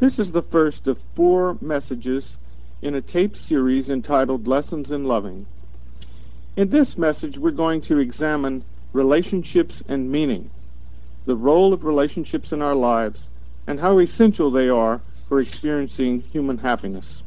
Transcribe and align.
This 0.00 0.20
is 0.20 0.30
the 0.30 0.42
first 0.42 0.86
of 0.86 0.96
four 1.16 1.58
messages 1.60 2.38
in 2.82 2.94
a 2.94 3.00
tape 3.00 3.36
series 3.36 3.90
entitled 3.90 4.46
Lessons 4.46 4.92
in 4.92 5.06
Loving. 5.06 5.46
In 6.56 6.68
this 6.68 6.96
message, 6.96 7.36
we're 7.36 7.50
going 7.50 7.80
to 7.82 7.98
examine 7.98 8.62
relationships 8.92 9.82
and 9.88 10.12
meaning, 10.12 10.50
the 11.26 11.34
role 11.34 11.72
of 11.72 11.82
relationships 11.82 12.52
in 12.52 12.62
our 12.62 12.76
lives, 12.76 13.28
and 13.66 13.80
how 13.80 13.98
essential 13.98 14.52
they 14.52 14.68
are 14.68 15.00
for 15.28 15.40
experiencing 15.40 16.20
human 16.20 16.58
happiness. 16.58 17.24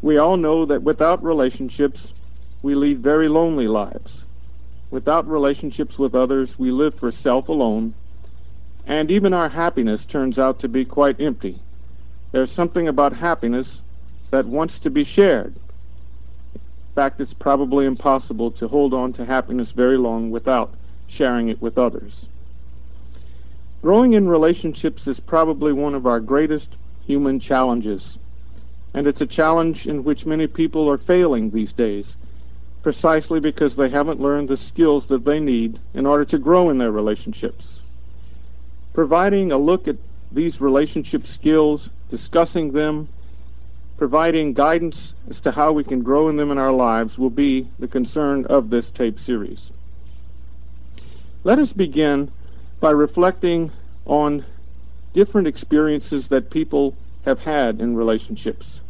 We 0.00 0.16
all 0.16 0.38
know 0.38 0.64
that 0.64 0.82
without 0.82 1.22
relationships, 1.22 2.14
we 2.62 2.74
lead 2.74 3.00
very 3.00 3.28
lonely 3.28 3.68
lives. 3.68 4.24
Without 4.90 5.28
relationships 5.28 5.98
with 5.98 6.14
others, 6.14 6.58
we 6.58 6.70
live 6.70 6.94
for 6.94 7.10
self 7.10 7.50
alone 7.50 7.92
and 8.90 9.12
even 9.12 9.32
our 9.32 9.48
happiness 9.48 10.04
turns 10.04 10.36
out 10.36 10.58
to 10.58 10.68
be 10.68 10.84
quite 10.84 11.20
empty. 11.20 11.56
There's 12.32 12.50
something 12.50 12.88
about 12.88 13.12
happiness 13.12 13.80
that 14.32 14.46
wants 14.46 14.80
to 14.80 14.90
be 14.90 15.04
shared. 15.04 15.54
In 16.54 16.94
fact, 16.96 17.20
it's 17.20 17.32
probably 17.32 17.86
impossible 17.86 18.50
to 18.50 18.66
hold 18.66 18.92
on 18.92 19.12
to 19.12 19.24
happiness 19.24 19.70
very 19.70 19.96
long 19.96 20.32
without 20.32 20.74
sharing 21.06 21.50
it 21.50 21.62
with 21.62 21.78
others. 21.78 22.26
Growing 23.80 24.14
in 24.14 24.28
relationships 24.28 25.06
is 25.06 25.20
probably 25.20 25.72
one 25.72 25.94
of 25.94 26.08
our 26.08 26.18
greatest 26.18 26.74
human 27.06 27.38
challenges, 27.38 28.18
and 28.92 29.06
it's 29.06 29.20
a 29.20 29.26
challenge 29.26 29.86
in 29.86 30.02
which 30.02 30.26
many 30.26 30.48
people 30.48 30.90
are 30.90 30.98
failing 30.98 31.50
these 31.50 31.72
days, 31.72 32.16
precisely 32.82 33.38
because 33.38 33.76
they 33.76 33.88
haven't 33.88 34.20
learned 34.20 34.48
the 34.48 34.56
skills 34.56 35.06
that 35.06 35.24
they 35.24 35.38
need 35.38 35.78
in 35.94 36.06
order 36.06 36.24
to 36.24 36.38
grow 36.38 36.70
in 36.70 36.78
their 36.78 36.90
relationships. 36.90 37.79
Providing 38.92 39.52
a 39.52 39.58
look 39.58 39.86
at 39.86 39.96
these 40.32 40.60
relationship 40.60 41.26
skills, 41.26 41.90
discussing 42.10 42.72
them, 42.72 43.08
providing 43.96 44.52
guidance 44.52 45.14
as 45.28 45.40
to 45.42 45.52
how 45.52 45.72
we 45.72 45.84
can 45.84 46.02
grow 46.02 46.28
in 46.28 46.36
them 46.36 46.50
in 46.50 46.58
our 46.58 46.72
lives 46.72 47.18
will 47.18 47.30
be 47.30 47.68
the 47.78 47.86
concern 47.86 48.46
of 48.46 48.70
this 48.70 48.90
tape 48.90 49.20
series. 49.20 49.72
Let 51.44 51.58
us 51.58 51.72
begin 51.72 52.30
by 52.80 52.90
reflecting 52.90 53.70
on 54.06 54.44
different 55.12 55.46
experiences 55.46 56.28
that 56.28 56.50
people 56.50 56.96
have 57.24 57.40
had 57.44 57.80
in 57.80 57.94
relationships. 57.94 58.80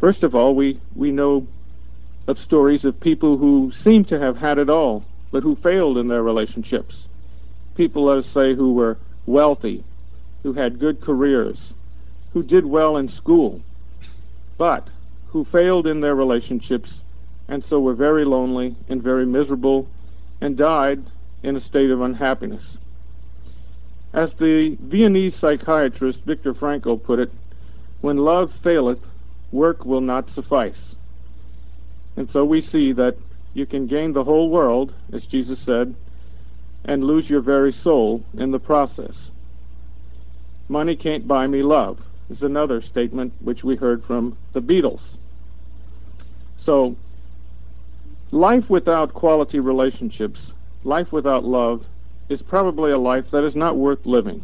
First 0.00 0.24
of 0.24 0.34
all, 0.34 0.54
we, 0.54 0.78
we 0.94 1.10
know 1.12 1.46
of 2.26 2.38
stories 2.38 2.84
of 2.84 2.98
people 3.00 3.36
who 3.36 3.70
seem 3.72 4.04
to 4.06 4.18
have 4.18 4.36
had 4.36 4.58
it 4.58 4.68
all, 4.68 5.04
but 5.30 5.42
who 5.42 5.54
failed 5.54 5.98
in 5.98 6.08
their 6.08 6.22
relationships 6.22 7.07
people, 7.78 8.06
let 8.06 8.18
us 8.18 8.26
say, 8.26 8.54
who 8.54 8.72
were 8.74 8.98
wealthy, 9.24 9.84
who 10.42 10.52
had 10.52 10.80
good 10.80 11.00
careers, 11.00 11.72
who 12.32 12.42
did 12.42 12.66
well 12.66 12.96
in 12.96 13.06
school, 13.06 13.60
but 14.58 14.88
who 15.28 15.44
failed 15.44 15.86
in 15.86 16.00
their 16.00 16.16
relationships 16.16 17.04
and 17.48 17.64
so 17.64 17.78
were 17.78 17.94
very 17.94 18.24
lonely 18.24 18.74
and 18.88 19.00
very 19.00 19.24
miserable 19.24 19.88
and 20.40 20.56
died 20.56 21.00
in 21.44 21.54
a 21.54 21.60
state 21.60 21.90
of 21.90 22.00
unhappiness. 22.00 22.78
As 24.12 24.34
the 24.34 24.76
Viennese 24.80 25.36
psychiatrist 25.36 26.24
Viktor 26.24 26.54
Frankl 26.54 27.00
put 27.00 27.20
it, 27.20 27.30
when 28.00 28.16
love 28.16 28.52
faileth, 28.52 29.08
work 29.52 29.84
will 29.84 30.00
not 30.00 30.30
suffice. 30.30 30.96
And 32.16 32.28
so 32.28 32.44
we 32.44 32.60
see 32.60 32.90
that 32.92 33.16
you 33.54 33.66
can 33.66 33.86
gain 33.86 34.14
the 34.14 34.24
whole 34.24 34.50
world, 34.50 34.92
as 35.12 35.26
Jesus 35.26 35.60
said, 35.60 35.94
and 36.88 37.04
lose 37.04 37.28
your 37.28 37.42
very 37.42 37.70
soul 37.70 38.24
in 38.38 38.50
the 38.50 38.58
process. 38.58 39.30
Money 40.70 40.96
can't 40.96 41.28
buy 41.28 41.46
me 41.46 41.62
love 41.62 42.02
is 42.30 42.42
another 42.42 42.80
statement 42.80 43.34
which 43.40 43.62
we 43.62 43.76
heard 43.76 44.02
from 44.02 44.38
the 44.52 44.62
Beatles. 44.62 45.18
So, 46.56 46.96
life 48.30 48.70
without 48.70 49.12
quality 49.12 49.60
relationships, 49.60 50.54
life 50.82 51.12
without 51.12 51.44
love, 51.44 51.86
is 52.30 52.40
probably 52.40 52.90
a 52.90 52.98
life 52.98 53.32
that 53.32 53.44
is 53.44 53.54
not 53.54 53.76
worth 53.76 54.06
living. 54.06 54.42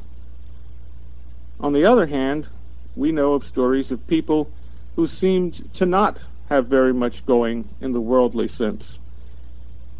On 1.61 1.73
the 1.73 1.87
other 1.87 2.07
hand, 2.07 2.47
we 2.95 3.11
know 3.11 3.33
of 3.33 3.45
stories 3.45 3.91
of 3.91 4.07
people 4.07 4.51
who 4.97 5.07
seemed 5.07 5.73
to 5.75 5.87
not 5.87 6.19
have 6.51 6.67
very 6.67 6.93
much 6.93 7.25
going 7.25 7.67
in 7.81 7.93
the 7.93 8.01
worldly 8.01 8.49
sense. 8.49 8.99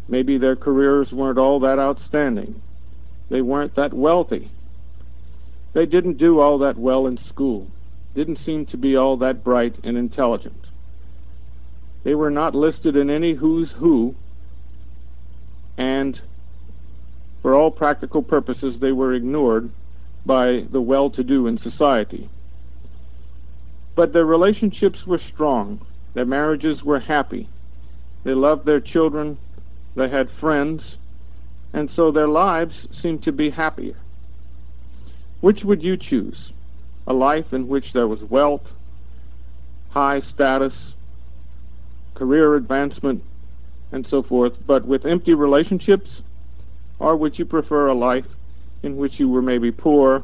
Maybe 0.07 0.37
their 0.37 0.55
careers 0.55 1.13
weren't 1.13 1.39
all 1.39 1.59
that 1.61 1.79
outstanding. 1.79 2.61
They 3.29 3.41
weren't 3.41 3.75
that 3.75 3.93
wealthy. 3.93 4.49
They 5.73 5.85
didn't 5.85 6.17
do 6.17 6.39
all 6.39 6.59
that 6.59 6.77
well 6.77 7.07
in 7.07 7.17
school. 7.17 7.67
Didn't 8.13 8.37
seem 8.37 8.65
to 8.67 8.77
be 8.77 8.95
all 8.95 9.17
that 9.17 9.43
bright 9.43 9.75
and 9.83 9.97
intelligent. 9.97 10.69
They 12.03 12.15
were 12.15 12.29
not 12.29 12.53
listed 12.53 12.95
in 12.95 13.09
any 13.09 13.33
who's 13.33 13.71
who, 13.71 14.15
and 15.77 16.19
for 17.41 17.55
all 17.55 17.71
practical 17.71 18.21
purposes, 18.21 18.79
they 18.79 18.91
were 18.91 19.13
ignored 19.13 19.71
by 20.25 20.65
the 20.69 20.81
well-to-do 20.81 21.47
in 21.47 21.57
society. 21.57 22.29
But 23.95 24.13
their 24.13 24.25
relationships 24.25 25.05
were 25.05 25.17
strong. 25.17 25.85
Their 26.13 26.25
marriages 26.25 26.83
were 26.83 26.99
happy. 26.99 27.47
They 28.23 28.33
loved 28.33 28.65
their 28.65 28.79
children 28.79 29.37
they 29.95 30.09
had 30.09 30.29
friends, 30.29 30.97
and 31.73 31.89
so 31.89 32.11
their 32.11 32.27
lives 32.27 32.87
seemed 32.91 33.23
to 33.23 33.31
be 33.31 33.49
happier. 33.49 33.95
Which 35.41 35.63
would 35.65 35.83
you 35.83 35.97
choose? 35.97 36.53
A 37.07 37.13
life 37.13 37.53
in 37.53 37.67
which 37.67 37.93
there 37.93 38.07
was 38.07 38.23
wealth, 38.23 38.73
high 39.91 40.19
status, 40.19 40.93
career 42.13 42.55
advancement, 42.55 43.23
and 43.91 44.05
so 44.05 44.21
forth, 44.21 44.57
but 44.65 44.85
with 44.85 45.05
empty 45.05 45.33
relationships? 45.33 46.21
Or 46.99 47.15
would 47.15 47.37
you 47.37 47.45
prefer 47.45 47.87
a 47.87 47.93
life 47.93 48.35
in 48.83 48.97
which 48.97 49.19
you 49.19 49.29
were 49.29 49.41
maybe 49.41 49.71
poor, 49.71 50.23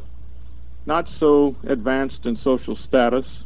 not 0.86 1.08
so 1.10 1.56
advanced 1.66 2.26
in 2.26 2.36
social 2.36 2.76
status, 2.76 3.46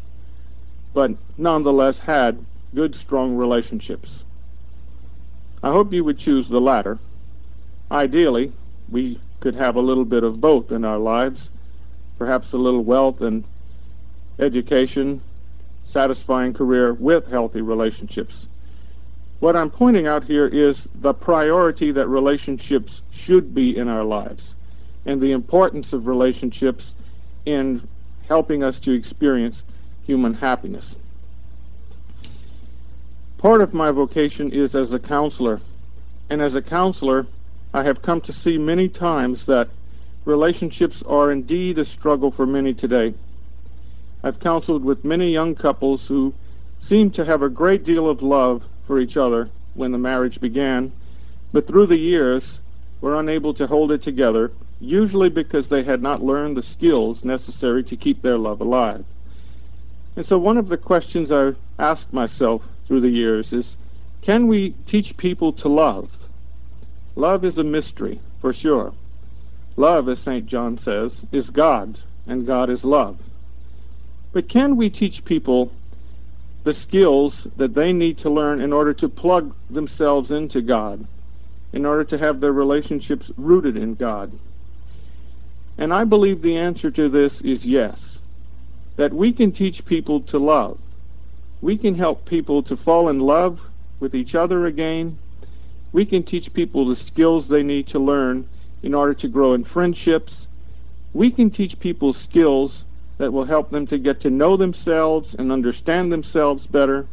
but 0.94 1.12
nonetheless 1.38 2.00
had 2.00 2.44
good, 2.74 2.96
strong 2.96 3.36
relationships? 3.36 4.24
I 5.66 5.72
hope 5.72 5.94
you 5.94 6.04
would 6.04 6.20
choose 6.20 6.48
the 6.48 6.62
latter. 6.62 7.00
Ideally, 7.90 8.52
we 8.88 9.20
could 9.40 9.56
have 9.56 9.76
a 9.76 9.82
little 9.82 10.06
bit 10.06 10.24
of 10.24 10.40
both 10.40 10.72
in 10.72 10.86
our 10.86 11.00
lives, 11.00 11.50
perhaps 12.20 12.54
a 12.54 12.60
little 12.60 12.84
wealth 12.84 13.22
and 13.22 13.44
education, 14.38 15.22
satisfying 15.84 16.54
career 16.54 16.94
with 16.94 17.26
healthy 17.26 17.62
relationships. 17.62 18.46
What 19.40 19.56
I'm 19.56 19.72
pointing 19.72 20.06
out 20.06 20.24
here 20.24 20.46
is 20.46 20.88
the 20.94 21.16
priority 21.16 21.92
that 21.94 22.10
relationships 22.10 23.02
should 23.12 23.56
be 23.56 23.76
in 23.76 23.88
our 23.88 24.04
lives 24.04 24.54
and 25.08 25.20
the 25.20 25.32
importance 25.32 25.94
of 25.94 26.06
relationships 26.06 26.94
in 27.48 27.82
helping 28.28 28.62
us 28.64 28.80
to 28.82 28.92
experience 28.92 29.64
human 30.06 30.36
happiness. 30.36 30.96
Part 33.38 33.62
of 33.62 33.74
my 33.74 33.92
vocation 33.92 34.52
is 34.52 34.76
as 34.76 34.94
a 34.94 35.00
counselor. 35.00 35.60
And 36.30 36.42
as 36.42 36.56
a 36.56 36.62
counselor, 36.62 37.28
I 37.74 37.84
have 37.84 38.02
come 38.02 38.22
to 38.22 38.32
see 38.32 38.58
many 38.58 38.88
times 38.88 39.46
that 39.46 39.70
relationships 40.24 41.04
are 41.04 41.32
indeed 41.32 41.78
a 41.78 41.86
struggle 41.86 42.32
for 42.32 42.48
many 42.48 42.74
today. 42.74 43.14
I've 44.24 44.40
counseled 44.40 44.84
with 44.84 45.06
many 45.06 45.32
young 45.32 45.54
couples 45.54 46.08
who 46.08 46.34
seemed 46.80 47.14
to 47.16 47.26
have 47.26 47.42
a 47.42 47.50
great 47.50 47.84
deal 47.84 48.10
of 48.10 48.24
love 48.24 48.66
for 48.88 49.00
each 49.00 49.18
other 49.18 49.50
when 49.76 49.92
the 49.92 49.98
marriage 49.98 50.40
began, 50.40 50.92
but 51.52 51.68
through 51.68 51.88
the 51.88 51.98
years 51.98 52.60
were 53.02 53.20
unable 53.20 53.54
to 53.56 53.68
hold 53.68 53.92
it 53.92 54.02
together, 54.02 54.52
usually 54.80 55.30
because 55.30 55.68
they 55.68 55.84
had 55.84 56.02
not 56.02 56.24
learned 56.24 56.56
the 56.58 56.64
skills 56.64 57.26
necessary 57.26 57.84
to 57.84 57.98
keep 57.98 58.22
their 58.22 58.38
love 58.38 58.62
alive. 58.62 59.04
And 60.16 60.26
so 60.26 60.40
one 60.40 60.58
of 60.58 60.70
the 60.70 60.78
questions 60.78 61.32
I 61.32 61.54
asked 61.78 62.14
myself 62.14 62.68
through 62.88 63.02
the 63.02 63.10
years 63.10 63.54
is 63.54 63.76
can 64.22 64.48
we 64.48 64.72
teach 64.88 65.16
people 65.18 65.54
to 65.54 65.70
love? 65.70 66.10
Love 67.16 67.46
is 67.46 67.60
a 67.60 67.64
mystery, 67.64 68.20
for 68.40 68.52
sure. 68.52 68.92
Love, 69.78 70.10
as 70.10 70.20
St. 70.20 70.46
John 70.46 70.78
says, 70.78 71.24
is 71.32 71.50
God, 71.50 72.00
and 72.26 72.48
God 72.48 72.70
is 72.70 72.84
love. 72.84 73.22
But 74.32 74.50
can 74.50 74.78
we 74.78 74.90
teach 74.90 75.24
people 75.24 75.72
the 76.64 76.74
skills 76.74 77.46
that 77.58 77.76
they 77.76 77.94
need 77.94 78.18
to 78.20 78.30
learn 78.30 78.62
in 78.62 78.74
order 78.74 78.94
to 78.94 79.08
plug 79.08 79.56
themselves 79.70 80.32
into 80.32 80.62
God, 80.62 81.06
in 81.72 81.86
order 81.86 82.04
to 82.06 82.18
have 82.18 82.40
their 82.40 82.52
relationships 82.54 83.32
rooted 83.38 83.78
in 83.78 83.94
God? 83.94 84.32
And 85.78 85.94
I 85.94 86.04
believe 86.04 86.42
the 86.42 86.58
answer 86.58 86.90
to 86.90 87.10
this 87.10 87.42
is 87.42 87.66
yes. 87.66 88.20
That 88.96 89.14
we 89.14 89.34
can 89.34 89.52
teach 89.52 89.86
people 89.86 90.22
to 90.22 90.40
love 90.40 90.80
we 91.66 91.76
can 91.76 91.96
help 91.96 92.26
people 92.26 92.62
to 92.62 92.78
fall 92.78 93.10
in 93.10 93.18
love 93.20 93.60
with 94.00 94.14
each 94.14 94.36
other 94.36 94.68
again. 94.68 95.18
We 95.94 96.06
can 96.06 96.22
teach 96.22 96.54
people 96.54 96.86
the 96.86 96.96
skills 96.96 97.48
they 97.48 97.64
need 97.64 97.88
to 97.88 97.98
learn 97.98 98.46
in 98.84 98.94
order 98.94 99.16
to 99.16 99.28
grow 99.28 99.54
in 99.54 99.64
friendships. 99.64 100.46
We 101.12 101.32
can 101.32 101.50
teach 101.50 101.80
people 101.80 102.14
skills 102.14 102.86
that 103.18 103.34
will 103.34 103.46
help 103.46 103.72
them 103.72 103.88
to 103.88 103.98
get 103.98 104.22
to 104.22 104.30
know 104.30 104.58
themselves 104.58 105.34
and 105.34 105.52
understand 105.52 106.12
themselves 106.12 106.68
better. 106.68 107.08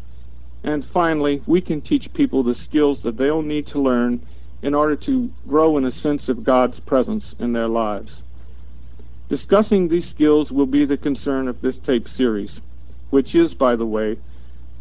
And 0.63 0.85
finally, 0.85 1.41
we 1.47 1.63
can 1.63 1.81
teach 1.81 2.13
people 2.13 2.43
the 2.43 2.55
skills 2.55 3.01
that 3.05 3.17
they'll 3.17 3.41
need 3.41 3.69
to 3.69 3.81
learn 3.81 4.21
in 4.61 4.75
order 4.75 4.97
to 4.97 5.31
grow 5.49 5.79
in 5.79 5.87
a 5.87 5.91
sense 5.91 6.29
of 6.29 6.45
God's 6.45 6.79
presence 6.79 7.35
in 7.39 7.55
their 7.55 7.69
lives. 7.69 8.21
Discussing 9.31 9.89
these 9.89 10.11
skills 10.11 10.53
will 10.53 10.67
be 10.67 10.85
the 10.85 10.99
concern 10.99 11.49
of 11.49 11.63
this 11.63 11.79
tape 11.79 12.07
series, 12.07 12.61
which 13.09 13.35
is, 13.35 13.55
by 13.55 13.77
the 13.77 13.87
way, 13.87 14.19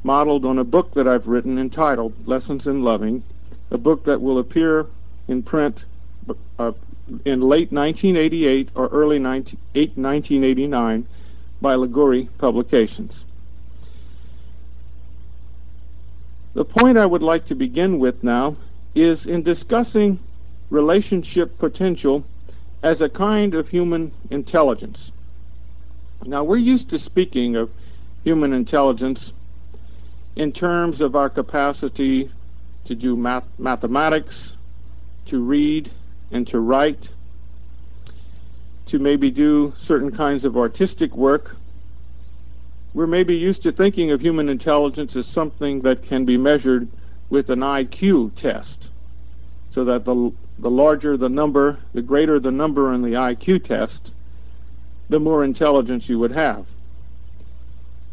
modeled 0.03 0.45
on 0.45 0.59
a 0.59 0.63
book 0.63 0.93
that 0.93 1.07
I've 1.07 1.27
written 1.27 1.57
entitled 1.57 2.27
Lessons 2.27 2.67
in 2.67 2.83
Loving, 2.83 3.23
a 3.69 3.77
book 3.77 4.03
that 4.05 4.21
will 4.21 4.39
appear 4.39 4.87
in 5.27 5.43
print 5.43 5.85
uh, 6.59 6.71
in 7.25 7.41
late 7.41 7.71
1988 7.71 8.69
or 8.75 8.87
early 8.87 9.19
19, 9.19 9.59
1989 9.73 11.05
by 11.61 11.75
Liguori 11.75 12.27
Publications. 12.37 13.23
The 16.53 16.65
point 16.65 16.97
I 16.97 17.05
would 17.05 17.23
like 17.23 17.45
to 17.45 17.55
begin 17.55 17.99
with 17.99 18.23
now 18.23 18.55
is 18.93 19.25
in 19.25 19.43
discussing 19.43 20.19
relationship 20.69 21.57
potential 21.57 22.25
as 22.83 23.01
a 23.01 23.09
kind 23.09 23.53
of 23.53 23.69
human 23.69 24.11
intelligence. 24.31 25.11
Now, 26.25 26.43
we're 26.43 26.57
used 26.57 26.89
to 26.89 26.97
speaking 26.97 27.55
of 27.55 27.69
human 28.23 28.53
intelligence 28.53 29.33
in 30.35 30.51
terms 30.51 31.01
of 31.01 31.15
our 31.15 31.29
capacity 31.29 32.29
to 32.85 32.95
do 32.95 33.15
math 33.15 33.47
mathematics, 33.59 34.53
to 35.25 35.39
read 35.39 35.89
and 36.31 36.47
to 36.47 36.59
write, 36.59 37.09
to 38.87 38.99
maybe 38.99 39.29
do 39.29 39.73
certain 39.77 40.11
kinds 40.11 40.45
of 40.45 40.57
artistic 40.57 41.15
work. 41.15 41.55
We're 42.93 43.07
maybe 43.07 43.35
used 43.35 43.61
to 43.63 43.71
thinking 43.71 44.11
of 44.11 44.21
human 44.21 44.49
intelligence 44.49 45.15
as 45.15 45.27
something 45.27 45.81
that 45.81 46.03
can 46.03 46.25
be 46.25 46.37
measured 46.37 46.87
with 47.29 47.49
an 47.49 47.59
IQ 47.59 48.35
test, 48.35 48.89
so 49.69 49.85
that 49.85 50.03
the, 50.03 50.33
the 50.59 50.69
larger 50.69 51.15
the 51.15 51.29
number, 51.29 51.77
the 51.93 52.01
greater 52.01 52.39
the 52.39 52.51
number 52.51 52.93
in 52.93 53.01
the 53.01 53.13
IQ 53.13 53.63
test, 53.63 54.11
the 55.09 55.19
more 55.19 55.43
intelligence 55.43 56.09
you 56.09 56.19
would 56.19 56.31
have. 56.31 56.67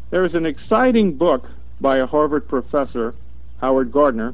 There 0.09 0.23
is 0.23 0.35
an 0.35 0.45
exciting 0.45 1.15
book 1.15 1.51
by 1.81 1.97
a 1.97 2.05
Harvard 2.05 2.47
professor, 2.47 3.13
Howard 3.61 3.91
Gardner, 3.91 4.33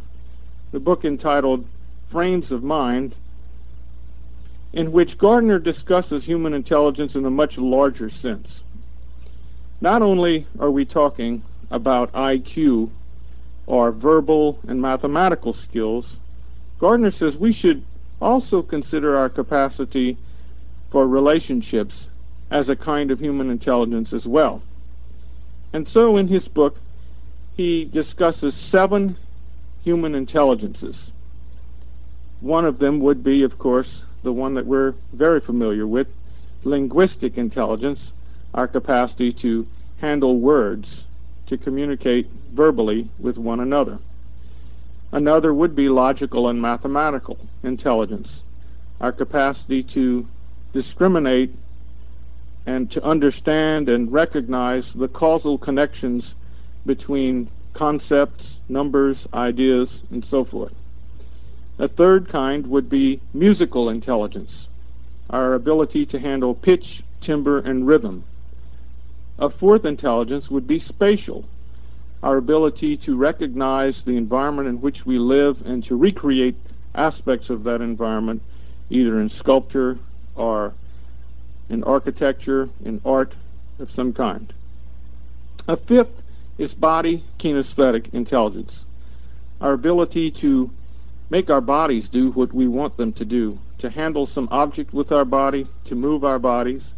the 0.72 0.80
book 0.80 1.06
entitled 1.06 1.66
Frames 2.08 2.52
of 2.52 2.64
Mind, 2.64 3.16
in 4.74 4.92
which 4.92 5.18
Gardner 5.18 5.60
discusses 5.60 6.26
human 6.26 6.54
intelligence 6.54 7.16
in 7.16 7.26
a 7.26 7.30
much 7.30 7.58
larger 7.58 8.10
sense. 8.10 8.64
Not 9.80 10.02
only 10.02 10.46
are 10.60 10.72
we 10.72 10.86
talking 10.86 11.44
about 11.72 12.12
IQ 12.14 12.90
or 13.68 13.92
verbal 13.92 14.60
and 14.68 14.82
mathematical 14.82 15.54
skills, 15.54 16.18
Gardner 16.80 17.12
says 17.12 17.38
we 17.38 17.52
should 17.52 17.84
also 18.22 18.62
consider 18.62 19.18
our 19.18 19.30
capacity 19.30 20.18
for 20.90 21.08
relationships 21.08 22.08
as 22.52 22.70
a 22.70 22.76
kind 22.76 23.12
of 23.12 23.20
human 23.20 23.50
intelligence 23.50 24.14
as 24.14 24.28
well. 24.28 24.62
And 25.74 25.88
so 25.88 26.18
in 26.18 26.28
his 26.28 26.48
book, 26.48 26.80
he 27.56 27.86
discusses 27.86 28.54
seven 28.56 29.16
human 29.84 30.14
intelligences. 30.14 31.12
One 32.42 32.66
of 32.66 32.80
them 32.80 33.00
would 33.00 33.24
be, 33.24 33.44
of 33.44 33.58
course, 33.58 34.06
the 34.24 34.34
one 34.34 34.56
that 34.56 34.66
we're 34.66 34.94
very 35.14 35.40
familiar 35.40 35.88
with 35.88 36.08
linguistic 36.64 37.38
intelligence, 37.38 38.14
our 38.54 38.68
capacity 38.68 39.32
to 39.32 39.66
handle 40.02 40.38
words, 40.38 41.06
to 41.46 41.58
communicate 41.58 42.28
verbally 42.54 43.08
with 43.20 43.38
one 43.38 43.60
another. 43.60 44.00
Another 45.12 45.54
would 45.54 45.76
be 45.76 45.88
logical 45.88 46.50
and 46.50 46.62
mathematical 46.62 47.38
intelligence, 47.64 48.44
our 49.00 49.12
capacity 49.12 49.82
to 49.84 50.28
discriminate 50.74 51.56
and 52.66 52.92
to 52.92 53.04
understand 53.04 53.88
and 53.88 54.12
recognize 54.12 54.92
the 54.92 55.08
causal 55.08 55.58
connections 55.58 56.36
between 56.86 57.50
concepts, 57.74 58.60
numbers, 58.70 59.28
ideas, 59.34 60.04
and 60.12 60.24
so 60.24 60.44
forth. 60.44 60.74
A 61.78 61.88
third 61.88 62.30
kind 62.30 62.66
would 62.68 62.90
be 62.90 63.20
musical 63.34 63.90
intelligence, 63.90 64.70
our 65.30 65.54
ability 65.54 66.06
to 66.08 66.20
handle 66.20 66.54
pitch, 66.54 67.04
timbre, 67.20 67.60
and 67.60 67.86
rhythm. 67.86 68.24
A 69.38 69.50
fourth 69.50 69.84
intelligence 69.84 70.50
would 70.50 70.68
be 70.68 70.80
spatial, 70.80 71.44
our 72.24 72.38
ability 72.38 72.96
to 72.98 73.18
recognize 73.18 74.04
the 74.04 74.16
environment 74.16 74.70
in 74.70 74.80
which 74.80 75.06
we 75.06 75.18
live 75.20 75.62
and 75.66 75.84
to 75.86 75.98
recreate 75.98 76.56
aspects 76.96 77.50
of 77.50 77.66
that 77.66 77.82
environment, 77.82 78.42
either 78.90 79.20
in 79.20 79.28
sculpture 79.28 79.98
or 80.36 80.74
in 81.70 81.84
architecture, 81.84 82.70
in 82.86 83.02
art 83.04 83.36
of 83.80 83.92
some 83.92 84.14
kind. 84.14 84.54
A 85.68 85.76
fifth 85.76 86.24
is 86.58 86.74
body 86.74 87.24
kinesthetic 87.38 88.14
intelligence, 88.14 88.86
our 89.60 89.74
ability 89.74 90.32
to 90.32 90.70
make 91.30 91.50
our 91.50 91.62
bodies 91.62 92.08
do 92.10 92.32
what 92.32 92.54
we 92.54 92.68
want 92.68 92.96
them 92.98 93.12
to 93.14 93.26
do, 93.26 93.58
to 93.80 93.90
handle 93.90 94.26
some 94.26 94.48
object 94.52 94.94
with 94.94 95.12
our 95.12 95.26
body, 95.26 95.68
to 95.86 95.96
move 95.96 96.24
our 96.24 96.40
bodies. 96.40 96.94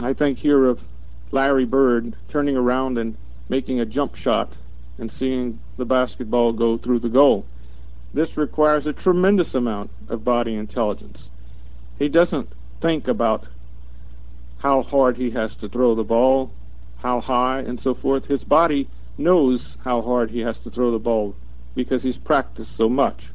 I 0.00 0.12
think 0.12 0.38
here 0.38 0.64
of 0.66 0.82
Larry 1.30 1.66
Bird 1.66 2.14
turning 2.28 2.56
around 2.56 2.98
and 2.98 3.16
making 3.48 3.80
a 3.80 3.86
jump 3.86 4.14
shot 4.14 4.52
and 4.98 5.10
seeing 5.10 5.58
the 5.76 5.84
basketball 5.84 6.52
go 6.52 6.78
through 6.78 7.00
the 7.00 7.08
goal. 7.08 7.44
This 8.14 8.36
requires 8.36 8.86
a 8.86 8.92
tremendous 8.92 9.54
amount 9.54 9.90
of 10.08 10.24
body 10.24 10.54
intelligence. 10.54 11.30
He 11.98 12.08
doesn't 12.08 12.48
think 12.80 13.08
about 13.08 13.44
how 14.60 14.82
hard 14.82 15.16
he 15.16 15.30
has 15.30 15.54
to 15.56 15.68
throw 15.68 15.94
the 15.94 16.04
ball 16.04 16.52
how 16.98 17.20
high, 17.20 17.60
and 17.60 17.80
so 17.80 17.94
forth. 17.94 18.26
His 18.26 18.44
body 18.44 18.88
knows 19.16 19.76
how 19.84 20.02
hard 20.02 20.30
he 20.30 20.40
has 20.40 20.58
to 20.60 20.70
throw 20.70 20.90
the 20.90 20.98
ball 20.98 21.34
because 21.74 22.02
he's 22.02 22.18
practiced 22.18 22.76
so 22.76 22.88
much. 22.88 23.28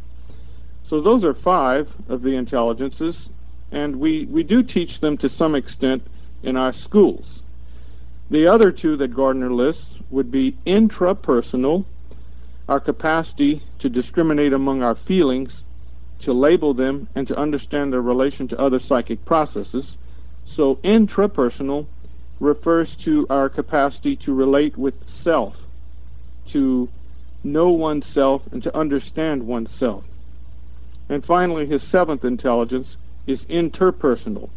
So 0.84 1.00
those 1.00 1.24
are 1.24 1.34
five 1.34 1.94
of 2.10 2.22
the 2.22 2.36
intelligences, 2.36 3.30
and 3.72 3.96
we, 4.00 4.26
we 4.26 4.44
do 4.44 4.64
teach 4.64 5.00
them 5.00 5.18
to 5.18 5.30
some 5.30 5.56
extent 5.56 6.06
in 6.44 6.58
our 6.58 6.74
schools. 6.74 7.42
The 8.30 8.48
other 8.48 8.72
two 8.72 8.98
that 8.98 9.16
Gardner 9.16 9.52
lists 9.52 10.00
would 10.10 10.32
be 10.32 10.56
intrapersonal, 10.66 11.86
our 12.68 12.80
capacity 12.80 13.62
to 13.80 13.90
discriminate 13.90 14.54
among 14.54 14.84
our 14.84 14.96
feelings, 14.96 15.64
to 16.20 16.34
label 16.34 16.74
them, 16.74 17.08
and 17.16 17.28
to 17.28 17.38
understand 17.38 17.92
their 17.92 18.02
relation 18.02 18.48
to 18.50 18.60
other 18.60 18.80
psychic 18.80 19.24
processes. 19.26 19.98
So 20.46 20.76
intrapersonal 20.76 21.86
refers 22.40 22.96
to 22.98 23.28
our 23.30 23.50
capacity 23.50 24.16
to 24.18 24.34
relate 24.34 24.78
with 24.78 25.10
self, 25.10 25.66
to 26.48 26.90
know 27.44 27.72
oneself, 27.72 28.46
and 28.52 28.64
to 28.64 28.76
understand 28.76 29.46
oneself. 29.46 30.06
And 31.10 31.24
finally, 31.24 31.66
his 31.66 31.84
seventh 31.84 32.26
intelligence 32.26 32.98
is 33.28 33.46
interpersonal, 33.46 34.50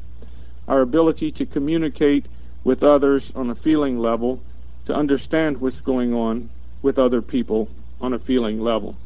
our 0.68 0.80
ability 0.80 1.32
to 1.32 1.46
communicate 1.46 2.26
with 2.64 2.82
others 2.82 3.32
on 3.34 3.50
a 3.50 3.54
feeling 3.54 3.98
level, 3.98 4.40
to 4.86 4.94
understand 4.94 5.60
what's 5.60 5.80
going 5.80 6.14
on 6.14 6.48
with 6.82 6.98
other 6.98 7.22
people 7.22 7.68
on 8.00 8.12
a 8.12 8.18
feeling 8.18 8.60
level. 8.60 8.96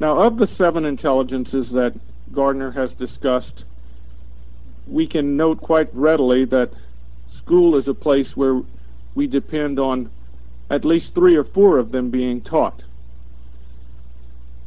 Now, 0.00 0.18
of 0.18 0.38
the 0.38 0.46
seven 0.46 0.84
intelligences 0.84 1.72
that 1.72 1.94
Gardner 2.32 2.70
has 2.70 2.94
discussed 2.94 3.64
we 4.90 5.06
can 5.06 5.36
note 5.36 5.60
quite 5.60 5.88
readily 5.92 6.44
that 6.46 6.72
school 7.28 7.76
is 7.76 7.88
a 7.88 7.94
place 7.94 8.36
where 8.36 8.62
we 9.14 9.26
depend 9.26 9.78
on 9.78 10.10
at 10.70 10.84
least 10.84 11.14
three 11.14 11.36
or 11.36 11.44
four 11.44 11.78
of 11.78 11.92
them 11.92 12.10
being 12.10 12.40
taught. 12.40 12.82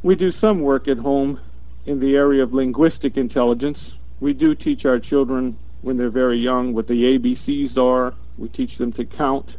We 0.02 0.14
do 0.14 0.30
some 0.30 0.60
work 0.60 0.88
at 0.88 0.98
home 0.98 1.40
in 1.86 2.00
the 2.00 2.16
area 2.16 2.42
of 2.42 2.54
linguistic 2.54 3.16
intelligence. 3.16 3.92
We 4.20 4.32
do 4.32 4.54
teach 4.54 4.86
our 4.86 4.98
children 4.98 5.56
when 5.82 5.96
they're 5.96 6.10
very 6.10 6.38
young 6.38 6.74
what 6.74 6.86
the 6.86 7.18
ABCs 7.18 7.76
are. 7.76 8.14
We 8.38 8.48
teach 8.48 8.78
them 8.78 8.92
to 8.92 9.04
count. 9.04 9.56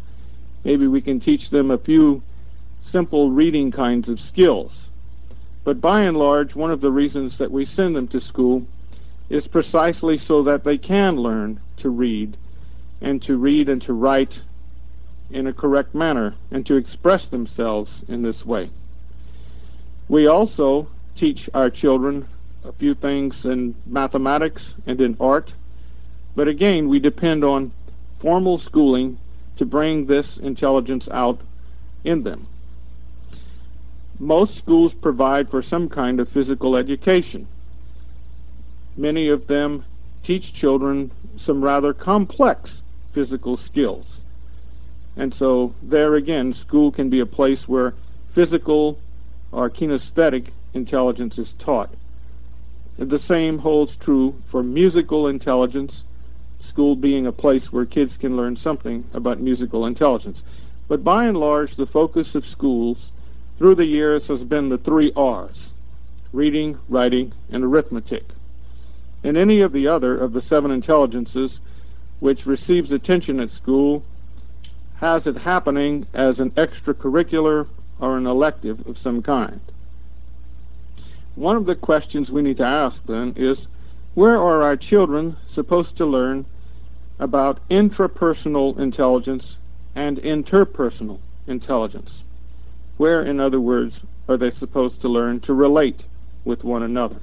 Maybe 0.63 0.87
we 0.87 1.01
can 1.01 1.19
teach 1.19 1.49
them 1.49 1.71
a 1.71 1.77
few 1.77 2.21
simple 2.81 3.31
reading 3.31 3.71
kinds 3.71 4.09
of 4.09 4.19
skills. 4.19 4.87
But 5.63 5.79
by 5.79 6.03
and 6.03 6.17
large, 6.17 6.55
one 6.55 6.71
of 6.71 6.81
the 6.81 6.91
reasons 6.91 7.37
that 7.37 7.51
we 7.51 7.65
send 7.65 7.95
them 7.95 8.07
to 8.09 8.19
school 8.19 8.65
is 9.33 9.47
precisely 9.47 10.15
so 10.15 10.43
that 10.43 10.63
they 10.63 10.77
can 10.77 11.15
learn 11.15 11.59
to 11.75 11.89
read 11.89 12.37
and 13.01 13.19
to 13.19 13.35
read 13.35 13.67
and 13.67 13.81
to 13.81 13.91
write 13.91 14.39
in 15.31 15.47
a 15.47 15.53
correct 15.53 15.95
manner 15.95 16.35
and 16.51 16.67
to 16.67 16.75
express 16.75 17.25
themselves 17.29 18.05
in 18.07 18.21
this 18.21 18.45
way. 18.45 18.69
We 20.07 20.27
also 20.27 20.87
teach 21.15 21.49
our 21.55 21.71
children 21.71 22.27
a 22.63 22.71
few 22.71 22.93
things 22.93 23.43
in 23.47 23.73
mathematics 23.87 24.75
and 24.85 25.01
in 25.01 25.17
art. 25.19 25.51
But 26.35 26.47
again, 26.47 26.87
we 26.87 26.99
depend 26.99 27.43
on 27.43 27.71
formal 28.19 28.59
schooling 28.59 29.17
to 29.55 29.65
bring 29.65 30.05
this 30.05 30.37
intelligence 30.37 31.09
out 31.09 31.41
in 32.03 32.21
them. 32.21 32.45
Most 34.19 34.55
schools 34.57 34.93
provide 34.93 35.49
for 35.49 35.63
some 35.63 35.89
kind 35.89 36.19
of 36.19 36.29
physical 36.29 36.75
education. 36.75 37.47
Many 38.95 39.27
of 39.29 39.47
them 39.47 39.83
teach 40.21 40.53
children 40.53 41.11
some 41.35 41.63
rather 41.63 41.93
complex 41.93 42.81
physical 43.11 43.57
skills. 43.57 44.21
And 45.17 45.33
so 45.33 45.73
there 45.81 46.15
again, 46.15 46.53
school 46.53 46.91
can 46.91 47.09
be 47.09 47.19
a 47.19 47.25
place 47.25 47.67
where 47.67 47.93
physical 48.31 48.99
or 49.51 49.69
kinesthetic 49.69 50.47
intelligence 50.73 51.37
is 51.37 51.53
taught. 51.53 51.89
And 52.97 53.09
The 53.09 53.19
same 53.19 53.59
holds 53.59 53.95
true 53.95 54.35
for 54.45 54.63
musical 54.63 55.27
intelligence, 55.27 56.03
school 56.59 56.95
being 56.95 57.25
a 57.25 57.31
place 57.31 57.73
where 57.73 57.85
kids 57.85 58.17
can 58.17 58.37
learn 58.37 58.55
something 58.55 59.05
about 59.13 59.39
musical 59.39 59.85
intelligence. 59.85 60.43
But 60.87 61.03
by 61.03 61.25
and 61.25 61.37
large, 61.37 61.75
the 61.75 61.87
focus 61.87 62.35
of 62.35 62.45
schools 62.45 63.11
through 63.57 63.75
the 63.75 63.85
years 63.85 64.27
has 64.27 64.43
been 64.43 64.69
the 64.69 64.77
three 64.77 65.11
R's 65.15 65.73
reading, 66.31 66.77
writing, 66.89 67.31
and 67.51 67.63
arithmetic. 67.63 68.25
And 69.23 69.37
any 69.37 69.61
of 69.61 69.71
the 69.71 69.87
other 69.87 70.17
of 70.17 70.33
the 70.33 70.41
seven 70.41 70.71
intelligences 70.71 71.59
which 72.19 72.45
receives 72.45 72.91
attention 72.91 73.39
at 73.39 73.49
school 73.49 74.03
has 74.95 75.27
it 75.27 75.37
happening 75.37 76.07
as 76.13 76.39
an 76.39 76.51
extracurricular 76.51 77.67
or 77.99 78.17
an 78.17 78.27
elective 78.27 78.87
of 78.87 78.97
some 78.97 79.21
kind. 79.21 79.59
One 81.35 81.55
of 81.55 81.65
the 81.65 81.75
questions 81.75 82.31
we 82.31 82.41
need 82.41 82.57
to 82.57 82.65
ask 82.65 83.05
then 83.05 83.33
is 83.35 83.67
where 84.13 84.37
are 84.37 84.61
our 84.61 84.77
children 84.77 85.35
supposed 85.47 85.97
to 85.97 86.05
learn 86.05 86.45
about 87.19 87.67
intrapersonal 87.69 88.77
intelligence 88.77 89.57
and 89.95 90.17
interpersonal 90.19 91.19
intelligence? 91.47 92.23
Where, 92.97 93.23
in 93.23 93.39
other 93.39 93.59
words, 93.59 94.03
are 94.29 94.37
they 94.37 94.51
supposed 94.51 95.01
to 95.01 95.09
learn 95.09 95.39
to 95.41 95.53
relate 95.53 96.05
with 96.45 96.63
one 96.63 96.83
another? 96.83 97.17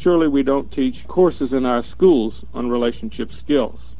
Surely 0.00 0.28
we 0.28 0.42
don't 0.42 0.72
teach 0.72 1.06
courses 1.06 1.52
in 1.52 1.66
our 1.66 1.82
schools 1.82 2.42
on 2.54 2.70
relationship 2.70 3.30
skills, 3.30 3.94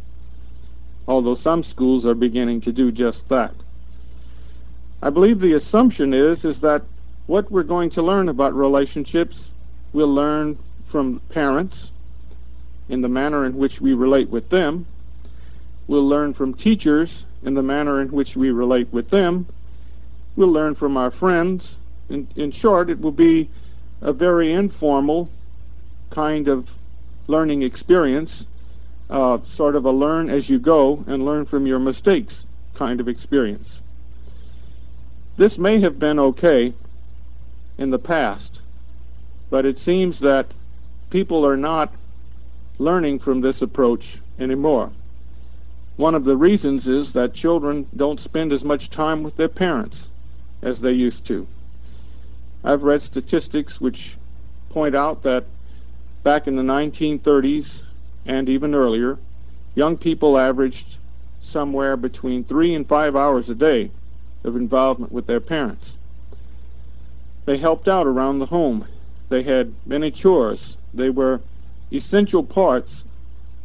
although 1.07 1.35
some 1.35 1.62
schools 1.62 2.07
are 2.07 2.14
beginning 2.14 2.59
to 2.62 2.73
do 2.73 2.90
just 2.90 3.28
that. 3.28 3.52
I 5.02 5.11
believe 5.11 5.40
the 5.40 5.52
assumption 5.52 6.14
is 6.14 6.47
is 6.47 6.62
that 6.62 6.85
what 7.26 7.50
we're 7.52 7.64
going 7.64 7.90
to 7.90 8.02
learn 8.02 8.30
about 8.30 8.54
relationships 8.54 9.50
we'll 9.92 10.09
learn 10.09 10.59
from 10.87 11.21
parents 11.28 11.92
in 12.88 13.02
the 13.02 13.09
manner 13.09 13.45
in 13.45 13.59
which 13.59 13.78
we 13.83 13.92
relate 13.92 14.30
with 14.30 14.49
them. 14.49 14.87
We'll 15.87 16.09
learn 16.09 16.33
from 16.33 16.54
teachers 16.54 17.26
in 17.42 17.52
the 17.52 17.62
manner 17.62 18.00
in 18.00 18.09
which 18.09 18.38
we 18.38 18.50
relate 18.50 18.90
with 18.90 19.11
them. 19.11 19.45
We'll 20.35 20.49
learn 20.49 20.76
from 20.76 20.97
our 20.97 21.11
friends. 21.11 21.76
In, 22.09 22.26
in 22.37 22.52
short, 22.52 22.88
it 22.88 23.02
will 23.02 23.12
be 23.12 23.50
a 24.00 24.14
very 24.14 24.54
informal 24.54 25.28
kind 26.11 26.49
of 26.49 26.75
learning 27.26 27.62
experience, 27.62 28.45
uh, 29.09 29.38
sort 29.45 29.76
of 29.76 29.85
a 29.85 29.90
learn 29.90 30.31
as 30.31 30.50
you 30.50 30.59
go 30.59 31.05
and 31.07 31.25
learn 31.25 31.45
from 31.45 31.67
your 31.67 31.79
mistakes 31.79 32.45
kind 32.75 33.00
of 33.00 33.09
experience. 33.09 33.81
This 35.37 35.59
may 35.59 35.81
have 35.81 35.99
been 35.99 36.19
okay 36.19 36.73
in 37.79 37.90
the 37.90 37.99
past, 37.99 38.61
but 39.50 39.64
it 39.64 39.79
seems 39.79 40.21
that 40.21 40.47
people 41.11 41.47
are 41.47 41.57
not 41.57 41.93
learning 42.79 43.19
from 43.19 43.40
this 43.40 43.62
approach 43.62 44.19
anymore. 44.38 44.90
One 45.97 46.14
of 46.14 46.25
the 46.25 46.37
reasons 46.37 46.88
is 46.88 47.12
that 47.12 47.35
children 47.35 47.87
don't 47.95 48.19
spend 48.19 48.52
as 48.52 48.64
much 48.64 48.90
time 48.90 49.23
with 49.23 49.37
their 49.37 49.49
parents 49.49 50.09
as 50.62 50.81
they 50.81 50.93
used 50.93 51.26
to. 51.26 51.47
I've 52.64 52.83
read 52.83 53.02
statistics 53.02 53.81
which 53.81 54.17
point 54.71 54.95
out 54.95 55.23
that 55.25 55.45
back 56.23 56.47
in 56.47 56.57
the 56.57 56.62
1930s 56.62 57.83
and 58.27 58.49
even 58.49 58.75
earlier, 58.75 59.19
young 59.75 59.97
people 59.97 60.39
averaged 60.39 60.99
somewhere 61.41 61.97
between 61.97 62.45
three 62.45 62.75
and 62.75 62.87
five 62.87 63.17
hours 63.17 63.49
a 63.49 63.55
day 63.55 63.91
of 64.45 64.57
involvement 64.57 65.12
with 65.12 65.27
their 65.27 65.41
parents. 65.41 65.95
They 67.47 67.57
helped 67.57 67.89
out 67.89 68.07
around 68.07 68.39
the 68.39 68.47
home. 68.47 68.87
They 69.29 69.43
had 69.43 69.73
many 69.87 70.11
chores. 70.11 70.77
They 70.93 71.11
were 71.11 71.41
essential 71.93 72.43
parts 72.43 73.05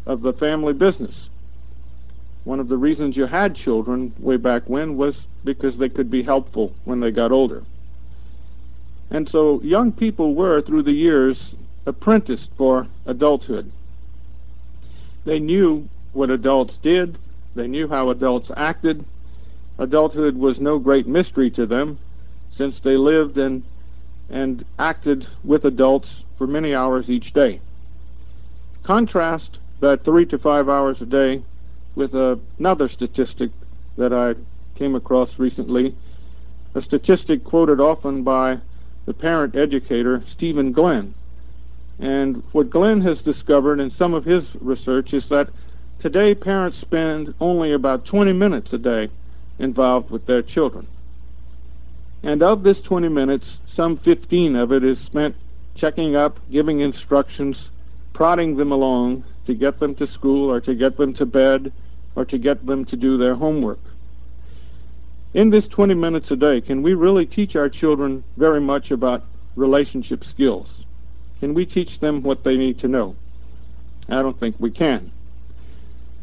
of 0.06 0.22
the 0.22 0.34
family 0.34 0.74
business. 0.74 1.30
One 2.46 2.60
of 2.60 2.70
the 2.70 2.78
reasons 2.78 3.18
you 3.18 3.26
had 3.26 3.56
children 3.56 4.14
way 4.20 4.38
back 4.38 4.70
when 4.70 4.98
was 4.98 5.28
because 5.44 5.78
they 5.78 5.90
could 5.90 6.10
be 6.10 6.24
helpful 6.24 6.74
when 6.86 7.00
they 7.00 7.12
got 7.12 7.32
older. 7.32 7.64
And 9.10 9.28
so 9.28 9.62
young 9.62 9.92
people 9.92 10.36
were, 10.36 10.62
through 10.62 10.84
the 10.84 10.92
years, 10.92 11.56
apprenticed 11.86 12.52
for 12.56 12.88
adulthood. 13.06 13.72
They 15.24 15.40
knew 15.40 15.88
what 16.14 16.30
adults 16.30 16.78
did, 16.78 17.18
they 17.56 17.68
knew 17.68 17.88
how 17.88 18.10
adults 18.10 18.52
acted, 18.56 19.06
adulthood 19.78 20.36
was 20.36 20.60
no 20.60 20.80
great 20.80 21.08
mystery 21.08 21.50
to 21.52 21.66
them, 21.66 21.98
since 22.50 22.80
they 22.80 22.98
lived 22.98 23.38
and 23.38 23.64
and 24.30 24.66
acted 24.80 25.28
with 25.44 25.66
adults 25.66 26.24
for 26.38 26.48
many 26.48 26.74
hours 26.74 27.12
each 27.12 27.32
day. 27.34 27.60
Contrast 28.84 29.60
that 29.82 30.04
three 30.04 30.26
to 30.26 30.38
five 30.40 30.68
hours 30.68 31.02
a 31.02 31.06
day 31.06 31.44
with 31.96 32.16
another 32.16 32.88
statistic 32.88 33.52
that 33.98 34.12
I 34.14 34.36
came 34.76 34.96
across 34.96 35.38
recently, 35.38 35.96
a 36.74 36.82
statistic 36.82 37.44
quoted 37.44 37.80
often 37.80 38.24
by 38.24 38.60
the 39.06 39.14
parent 39.14 39.56
educator 39.56 40.22
Stephen 40.26 40.72
Glenn. 40.72 41.14
And 42.00 42.44
what 42.52 42.70
Glenn 42.70 43.02
has 43.02 43.22
discovered 43.22 43.80
in 43.80 43.90
some 43.90 44.14
of 44.14 44.26
his 44.26 44.56
research 44.60 45.14
is 45.14 45.30
that 45.30 45.50
today 46.00 46.36
parents 46.36 46.78
spend 46.78 47.34
only 47.40 47.72
about 47.72 48.06
20 48.06 48.34
minutes 48.34 48.74
a 48.74 48.78
day 48.78 49.10
involved 49.60 50.12
with 50.12 50.26
their 50.26 50.42
children. 50.42 50.88
And 52.22 52.44
of 52.44 52.64
this 52.64 52.82
20 52.82 53.08
minutes, 53.08 53.60
some 53.66 53.96
15 53.96 54.56
of 54.56 54.72
it 54.72 54.84
is 54.84 55.00
spent 55.00 55.36
checking 55.76 56.16
up, 56.16 56.40
giving 56.52 56.80
instructions, 56.80 57.70
prodding 58.14 58.58
them 58.58 58.72
along 58.72 59.24
to 59.46 59.54
get 59.54 59.80
them 59.80 59.96
to 59.96 60.08
school 60.08 60.52
or 60.52 60.60
to 60.62 60.74
get 60.74 60.98
them 60.98 61.14
to 61.14 61.26
bed 61.26 61.72
or 62.16 62.26
to 62.26 62.38
get 62.38 62.66
them 62.66 62.84
to 62.86 62.98
do 62.98 63.18
their 63.18 63.36
homework. 63.36 63.80
In 65.34 65.50
this 65.50 65.68
20 65.68 65.94
minutes 65.94 66.32
a 66.32 66.36
day, 66.36 66.62
can 66.62 66.82
we 66.82 66.94
really 66.94 67.26
teach 67.26 67.56
our 67.56 67.70
children 67.70 68.24
very 68.38 68.62
much 68.62 68.92
about 68.92 69.24
relationship 69.56 70.24
skills? 70.24 70.84
Can 71.40 71.54
we 71.54 71.66
teach 71.66 72.00
them 72.00 72.22
what 72.22 72.44
they 72.44 72.58
need 72.58 72.80
to 72.80 72.88
know? 72.88 73.16
I 74.10 74.22
don't 74.22 74.40
think 74.40 74.56
we 74.60 74.72
can. 74.72 75.12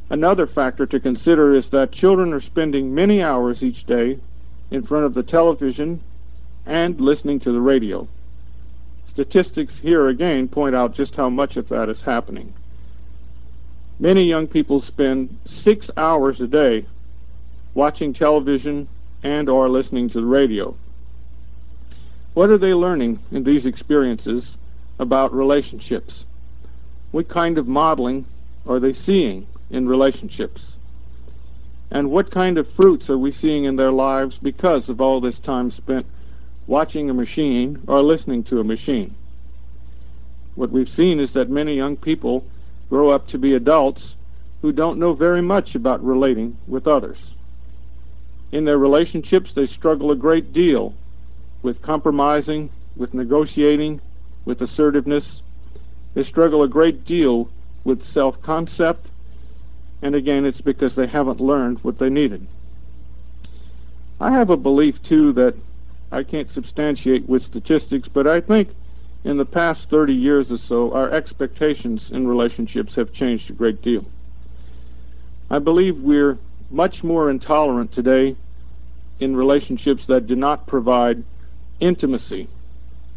Another 0.09 0.47
factor 0.47 0.87
to 0.87 1.01
consider 1.01 1.55
is 1.55 1.71
that 1.71 1.93
children 1.93 2.33
are 2.33 2.41
spending 2.41 2.95
many 2.95 3.23
hours 3.23 3.63
each 3.63 3.85
day 3.85 4.19
in 4.71 4.83
front 4.83 5.07
of 5.07 5.15
the 5.15 5.23
television 5.23 6.01
and 6.67 7.01
listening 7.01 7.41
to 7.41 7.53
the 7.53 7.61
radio. 7.61 8.07
Statistics 9.07 9.79
here 9.79 10.09
again 10.09 10.49
point 10.49 10.75
out 10.75 10.95
just 10.95 11.17
how 11.17 11.29
much 11.29 11.57
of 11.57 11.69
that 11.69 11.89
is 11.89 12.03
happening. 12.03 12.53
Many 13.99 14.25
young 14.25 14.47
people 14.47 14.81
spend 14.81 15.39
six 15.45 15.91
hours 15.97 16.41
a 16.41 16.47
day 16.47 16.87
watching 17.75 18.13
television 18.13 18.89
and 19.23 19.49
or 19.49 19.69
listening 19.69 20.09
to 20.11 20.21
the 20.21 20.27
radio. 20.27 20.75
What 22.35 22.51
are 22.51 22.59
they 22.59 22.75
learning 22.75 23.19
in 23.31 23.45
these 23.45 23.67
experiences 23.67 24.57
about 25.03 25.35
relationships? 25.35 26.25
What 27.11 27.29
kind 27.29 27.59
of 27.59 27.69
modeling 27.69 28.25
are 28.67 28.81
they 28.81 28.95
seeing 28.95 29.47
in 29.71 29.87
relationships? 29.87 30.77
And 31.91 32.11
what 32.11 32.31
kind 32.31 32.57
of 32.57 32.67
fruits 32.67 33.11
are 33.11 33.19
we 33.19 33.33
seeing 33.33 33.65
in 33.65 33.77
their 33.77 33.93
lives 33.93 34.39
because 34.39 34.89
of 34.89 35.03
all 35.03 35.21
this 35.21 35.39
time 35.39 35.71
spent 35.71 36.07
watching 36.67 37.11
a 37.11 37.15
machine 37.15 37.83
or 37.87 38.01
listening 38.01 38.45
to 38.45 38.61
a 38.61 38.65
machine? 38.65 39.15
What 40.55 40.71
we've 40.71 40.89
seen 40.89 41.21
is 41.21 41.35
that 41.35 41.51
many 41.51 41.75
young 41.75 41.97
people 41.97 42.47
grow 42.89 43.11
up 43.11 43.29
to 43.29 43.39
be 43.39 43.55
adults 43.55 44.17
who 44.63 44.73
don't 44.73 44.99
know 44.99 45.13
very 45.13 45.43
much 45.43 45.75
about 45.75 46.05
relating 46.05 46.57
with 46.67 46.87
others. 46.87 47.35
In 48.53 48.65
their 48.65 48.79
relationships, 48.79 49.53
they 49.53 49.67
struggle 49.67 50.11
a 50.11 50.17
great 50.17 50.53
deal 50.53 50.95
with 51.63 51.83
compromising, 51.83 52.71
with 52.97 53.15
negotiating, 53.15 54.01
with 54.45 54.63
assertiveness. 54.63 55.43
They 56.15 56.23
struggle 56.23 56.63
a 56.63 56.69
great 56.69 57.05
deal 57.05 57.49
with 57.85 58.05
self 58.05 58.41
concept 58.43 59.09
and 60.03 60.17
again, 60.17 60.45
it's 60.45 60.61
because 60.61 60.97
they 60.97 61.07
haven't 61.07 61.41
learned 61.41 61.79
what 61.85 61.99
they 61.99 62.11
needed. 62.11 62.45
I 64.21 64.33
have 64.33 64.51
a 64.51 64.57
belief, 64.57 65.01
too, 65.03 65.33
that 65.35 65.55
I 66.11 66.25
can't 66.25 66.51
substantiate 66.51 67.29
with 67.29 67.43
statistics, 67.43 68.09
but 68.09 68.27
I 68.27 68.41
think 68.41 68.71
in 69.25 69.37
the 69.37 69.45
past 69.45 69.89
30 69.89 70.13
years 70.13 70.51
or 70.51 70.57
so, 70.57 70.93
our 70.93 71.09
expectations 71.11 72.11
in 72.11 72.27
relationships 72.27 72.97
have 72.97 73.13
changed 73.13 73.51
a 73.51 73.53
great 73.53 73.81
deal. 73.81 74.05
I 75.49 75.61
believe 75.61 76.01
we're 76.01 76.37
much 76.71 77.05
more 77.05 77.31
intolerant 77.31 77.93
today 77.93 78.35
in 79.21 79.37
relationships 79.37 80.07
that 80.07 80.27
do 80.27 80.35
not 80.35 80.67
provide 80.67 81.23
intimacy 81.79 82.49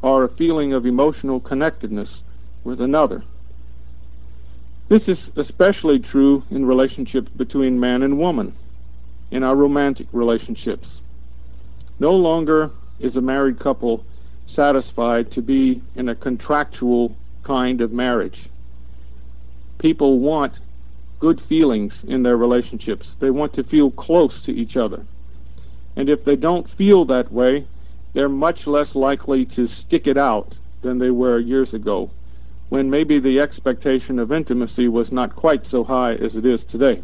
or 0.06 0.24
a 0.24 0.30
feeling 0.30 0.72
of 0.72 0.86
emotional 0.86 1.40
connectedness 1.40 2.22
with 2.64 2.80
another. 2.80 3.24
This 4.88 5.10
is 5.10 5.32
especially 5.36 5.98
true 5.98 6.44
in 6.52 6.64
relationships 6.64 7.32
between 7.32 7.80
man 7.80 8.04
and 8.04 8.20
woman, 8.20 8.54
in 9.32 9.44
our 9.44 9.56
romantic 9.56 10.06
relationships. 10.12 11.02
No 11.98 12.16
longer 12.16 12.70
is 13.00 13.18
a 13.18 13.22
married 13.22 13.58
couple 13.58 14.06
satisfied 14.46 15.32
to 15.32 15.42
be 15.42 15.82
in 15.96 16.08
a 16.08 16.14
contractual 16.14 17.16
kind 17.42 17.82
of 17.82 17.92
marriage. 17.92 18.48
People 19.80 20.20
want 20.20 20.54
good 21.18 21.42
feelings 21.42 22.04
in 22.04 22.22
their 22.22 22.38
relationships. 22.38 23.16
They 23.16 23.32
want 23.32 23.54
to 23.54 23.64
feel 23.64 23.90
close 23.90 24.44
to 24.44 24.54
each 24.54 24.78
other. 24.78 25.04
And 25.96 26.12
if 26.12 26.24
they 26.24 26.36
don't 26.36 26.70
feel 26.70 27.06
that 27.06 27.32
way, 27.32 27.66
they're 28.16 28.30
much 28.30 28.66
less 28.66 28.96
likely 28.96 29.44
to 29.44 29.68
stick 29.68 30.08
it 30.08 30.16
out 30.18 30.58
than 30.82 30.98
they 30.98 31.12
were 31.12 31.38
years 31.38 31.74
ago, 31.74 32.10
when 32.70 32.90
maybe 32.90 33.20
the 33.20 33.42
expectation 33.42 34.20
of 34.20 34.32
intimacy 34.32 34.88
was 34.88 35.12
not 35.12 35.36
quite 35.36 35.68
so 35.68 35.84
high 35.84 36.16
as 36.16 36.38
it 36.38 36.46
is 36.46 36.64
today. 36.64 37.04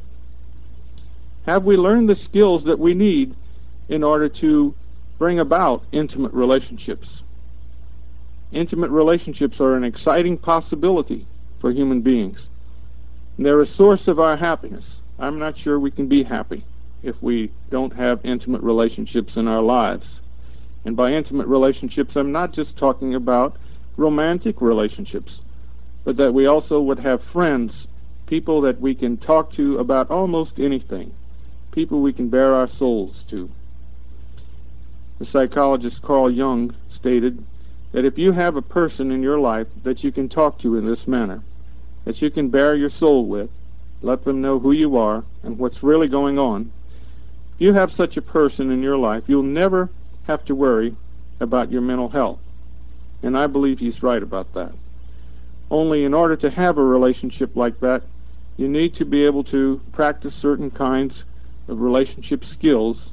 Have 1.46 1.65
we 1.65 1.75
learned 1.75 2.08
the 2.08 2.15
skills 2.15 2.63
that 2.63 2.80
we 2.80 2.94
need 2.94 3.36
in 3.89 4.03
order 4.03 4.30
to 4.30 4.74
bring 5.20 5.39
about 5.39 5.84
intimate 5.91 6.32
relationships? 6.32 7.24
Intimate 8.53 8.91
relationships 8.91 9.60
are 9.60 9.75
an 9.75 9.84
exciting 9.84 10.38
possibility 10.38 11.25
for 11.60 11.72
human 11.72 12.00
beings. 12.00 12.48
They're 13.38 13.60
a 13.60 13.65
source 13.65 14.08
of 14.08 14.22
our 14.22 14.38
happiness. 14.38 15.01
I'm 15.20 15.39
not 15.39 15.58
sure 15.58 15.77
we 15.77 15.91
can 15.91 16.08
be 16.08 16.24
happy 16.24 16.63
if 17.03 17.22
we 17.22 17.51
don't 17.70 17.91
have 17.94 18.22
intimate 18.24 18.62
relationships 18.62 19.36
in 19.36 19.50
our 19.50 19.62
lives. 19.62 20.22
And 20.84 20.96
by 20.96 21.14
intimate 21.14 21.48
relationships, 21.48 22.16
I'm 22.16 22.32
not 22.32 22.54
just 22.54 22.78
talking 22.78 23.14
about 23.14 23.56
romantic 23.98 24.62
relationships, 24.62 25.42
but 26.04 26.18
that 26.18 26.34
we 26.34 26.48
also 26.48 26.82
would 26.82 27.00
have 27.00 27.22
friends, 27.22 27.88
people 28.26 28.62
that 28.62 28.82
we 28.82 28.96
can 28.96 29.18
talk 29.18 29.52
to 29.52 29.78
about 29.78 30.10
almost 30.10 30.60
anything, 30.60 31.14
people 31.72 32.02
we 32.02 32.14
can 32.14 32.30
bare 32.30 32.54
our 32.54 32.68
souls 32.68 33.24
to. 33.26 33.50
The 35.20 35.26
psychologist 35.26 36.02
Carl 36.02 36.32
Jung 36.32 36.74
stated 36.90 37.44
that 37.92 38.06
if 38.06 38.18
you 38.18 38.32
have 38.32 38.56
a 38.56 38.62
person 38.62 39.12
in 39.12 39.22
your 39.22 39.40
life 39.40 39.68
that 39.84 40.04
you 40.04 40.12
can 40.12 40.30
talk 40.30 40.58
to 40.60 40.78
in 40.78 40.88
this 40.88 41.08
manner, 41.08 41.42
that 42.06 42.22
you 42.24 42.32
can 42.32 42.50
bare 42.50 42.76
your 42.76 42.90
soul 42.90 43.26
with, 43.26 43.52
let 44.02 44.24
them 44.24 44.42
know 44.42 44.58
who 44.58 44.72
you 44.72 44.98
are 44.98 45.24
and 45.44 45.60
what's 45.60 45.84
really 45.84 46.08
going 46.08 46.40
on, 46.40 46.72
if 47.54 47.62
you 47.62 47.74
have 47.74 47.92
such 47.92 48.18
a 48.18 48.22
person 48.22 48.72
in 48.72 48.82
your 48.82 48.98
life, 48.98 49.26
you'll 49.28 49.44
never 49.44 49.90
have 50.32 50.46
to 50.46 50.56
worry 50.56 50.96
about 51.40 51.72
your 51.72 51.82
mental 51.82 52.10
health. 52.10 52.40
And 53.22 53.38
I 53.38 53.48
believe 53.48 53.80
he's 53.80 54.02
right 54.02 54.24
about 54.24 54.54
that. 54.54 54.72
Only 55.70 56.06
in 56.06 56.14
order 56.14 56.36
to 56.38 56.50
have 56.50 56.78
a 56.78 56.84
relationship 56.84 57.56
like 57.56 57.80
that, 57.82 58.04
you 58.58 58.68
need 58.68 58.94
to 58.96 59.06
be 59.06 59.26
able 59.26 59.44
to 59.46 59.80
practice 59.92 60.34
certain 60.34 60.72
kinds 60.72 61.26
of 61.68 61.82
relationship 61.82 62.44
skills 62.44 63.12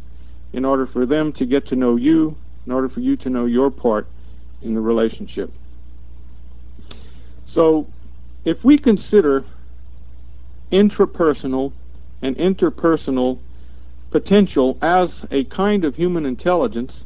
in 0.53 0.65
order 0.65 0.87
for 0.87 1.07
them 1.07 1.33
to 1.33 1.45
get 1.45 1.67
to 1.67 1.77
know 1.77 1.97
you, 1.97 2.37
in 2.67 2.73
order 2.73 2.89
for 2.89 3.01
you 3.01 3.17
to 3.17 3.31
know 3.31 3.45
your 3.45 3.71
part 3.71 4.07
in 4.63 4.75
the 4.75 4.81
relationship. 4.81 5.51
So, 7.47 7.87
if 8.45 8.65
we 8.65 8.79
consider 8.79 9.45
intrapersonal 10.73 11.73
and 12.23 12.37
interpersonal 12.37 13.39
potential 14.11 14.79
as 14.81 15.25
a 15.31 15.45
kind 15.45 15.85
of 15.85 15.97
human 15.97 16.25
intelligence, 16.27 17.05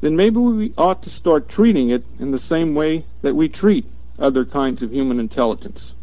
then 0.00 0.16
maybe 0.16 0.38
we 0.38 0.72
ought 0.76 1.02
to 1.02 1.10
start 1.10 1.48
treating 1.48 1.90
it 1.90 2.04
in 2.18 2.30
the 2.30 2.38
same 2.38 2.74
way 2.74 3.04
that 3.22 3.34
we 3.34 3.48
treat 3.48 3.84
other 4.18 4.44
kinds 4.44 4.82
of 4.82 4.92
human 4.92 5.20
intelligence. 5.20 5.94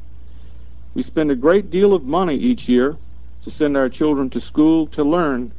We 0.94 1.02
spend 1.02 1.32
a 1.32 1.36
great 1.36 1.72
deal 1.72 1.94
of 1.94 2.04
money 2.04 2.36
each 2.36 2.70
year 2.70 2.96
to 3.44 3.52
send 3.52 3.76
our 3.76 3.90
children 3.90 4.30
to 4.32 4.40
school 4.40 4.88
to 4.88 5.04
learn 5.04 5.52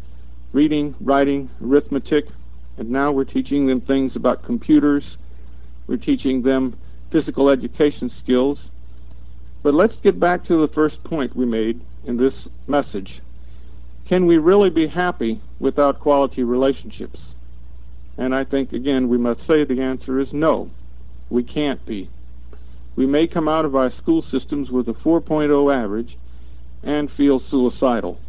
reading, 0.53 0.95
writing, 1.01 1.51
arithmetic, 1.63 2.27
and 2.77 2.91
now 2.91 3.13
we're 3.13 3.25
teaching 3.25 3.67
them 3.67 3.81
things 3.81 4.17
about 4.17 4.43
computers. 4.43 5.17
We're 5.87 5.97
teaching 5.97 6.43
them 6.43 6.79
physical 7.11 7.51
education 7.51 8.09
skills. 8.09 8.71
But 9.63 9.75
let's 9.75 9.99
get 9.99 10.19
back 10.19 10.45
to 10.45 10.57
the 10.57 10.69
first 10.69 11.03
point 11.05 11.37
we 11.37 11.47
made 11.47 11.81
in 12.05 12.17
this 12.17 12.49
message. 12.67 13.21
Can 14.07 14.27
we 14.27 14.39
really 14.39 14.71
be 14.71 14.87
happy 14.87 15.41
without 15.59 16.01
quality 16.01 16.45
relationships? 16.45 17.34
And 18.17 18.35
I 18.35 18.45
think, 18.45 18.73
again, 18.73 19.09
we 19.09 19.19
must 19.19 19.41
say 19.41 19.65
the 19.65 19.83
answer 19.83 20.21
is 20.21 20.33
no. 20.33 20.71
We 21.31 21.43
can't 21.43 21.85
be. 21.85 22.09
We 22.97 23.07
may 23.07 23.27
come 23.27 23.49
out 23.49 23.65
of 23.65 23.75
our 23.75 23.91
school 23.91 24.23
systems 24.23 24.71
with 24.71 24.89
a 24.89 24.93
4.0 24.93 25.75
average 25.75 26.17
and 26.83 27.11
feel 27.11 27.39
suicidal. 27.39 28.21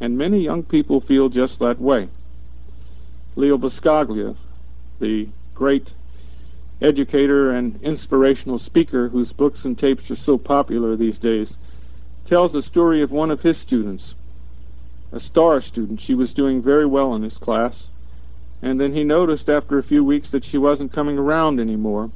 And 0.00 0.16
many 0.16 0.40
young 0.40 0.62
people 0.62 1.00
feel 1.00 1.28
just 1.28 1.58
that 1.58 1.80
way. 1.80 2.08
Leo 3.36 3.58
Buscaglia, 3.58 4.36
the 5.00 5.28
great 5.54 5.92
educator 6.80 7.50
and 7.50 7.80
inspirational 7.82 8.58
speaker 8.58 9.08
whose 9.08 9.32
books 9.32 9.64
and 9.64 9.78
tapes 9.78 10.10
are 10.10 10.16
so 10.16 10.38
popular 10.38 10.96
these 10.96 11.18
days, 11.18 11.58
tells 12.26 12.52
the 12.52 12.62
story 12.62 13.02
of 13.02 13.12
one 13.12 13.30
of 13.30 13.42
his 13.42 13.58
students, 13.58 14.14
a 15.12 15.20
star 15.20 15.60
student. 15.60 16.00
She 16.00 16.14
was 16.14 16.32
doing 16.32 16.62
very 16.62 16.86
well 16.86 17.14
in 17.14 17.22
his 17.22 17.36
class, 17.36 17.90
and 18.64 18.80
then 18.80 18.94
he 18.94 19.04
noticed 19.04 19.50
after 19.50 19.76
a 19.76 19.82
few 19.82 20.02
weeks 20.02 20.30
that 20.30 20.42
she 20.42 20.56
wasn't 20.56 20.90
coming 20.90 21.18
around 21.18 21.60
anymore. 21.60 22.10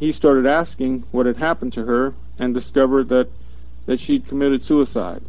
He 0.00 0.10
started 0.10 0.46
asking 0.46 1.02
what 1.12 1.26
had 1.26 1.36
happened 1.36 1.74
to 1.74 1.84
her 1.84 2.14
and 2.38 2.54
discovered 2.54 3.10
that, 3.10 3.28
that 3.84 4.00
she'd 4.00 4.26
committed 4.26 4.62
suicide. 4.62 5.20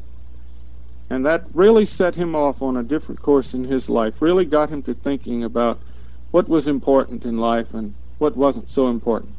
And 1.10 1.26
that 1.26 1.44
really 1.54 1.86
set 1.86 2.16
him 2.16 2.36
off 2.36 2.62
on 2.62 2.78
a 2.78 2.84
different 2.84 3.22
course 3.22 3.54
in 3.54 3.66
his 3.66 3.90
life, 3.90 4.22
really 4.22 4.46
got 4.46 4.70
him 4.70 4.82
to 4.84 4.94
thinking 4.94 5.44
about 5.44 5.78
what 6.32 6.48
was 6.48 6.70
important 6.70 7.26
in 7.26 7.38
life 7.38 7.74
and 7.74 7.94
what 8.18 8.38
wasn't 8.38 8.70
so 8.70 8.88
important. 8.88 9.34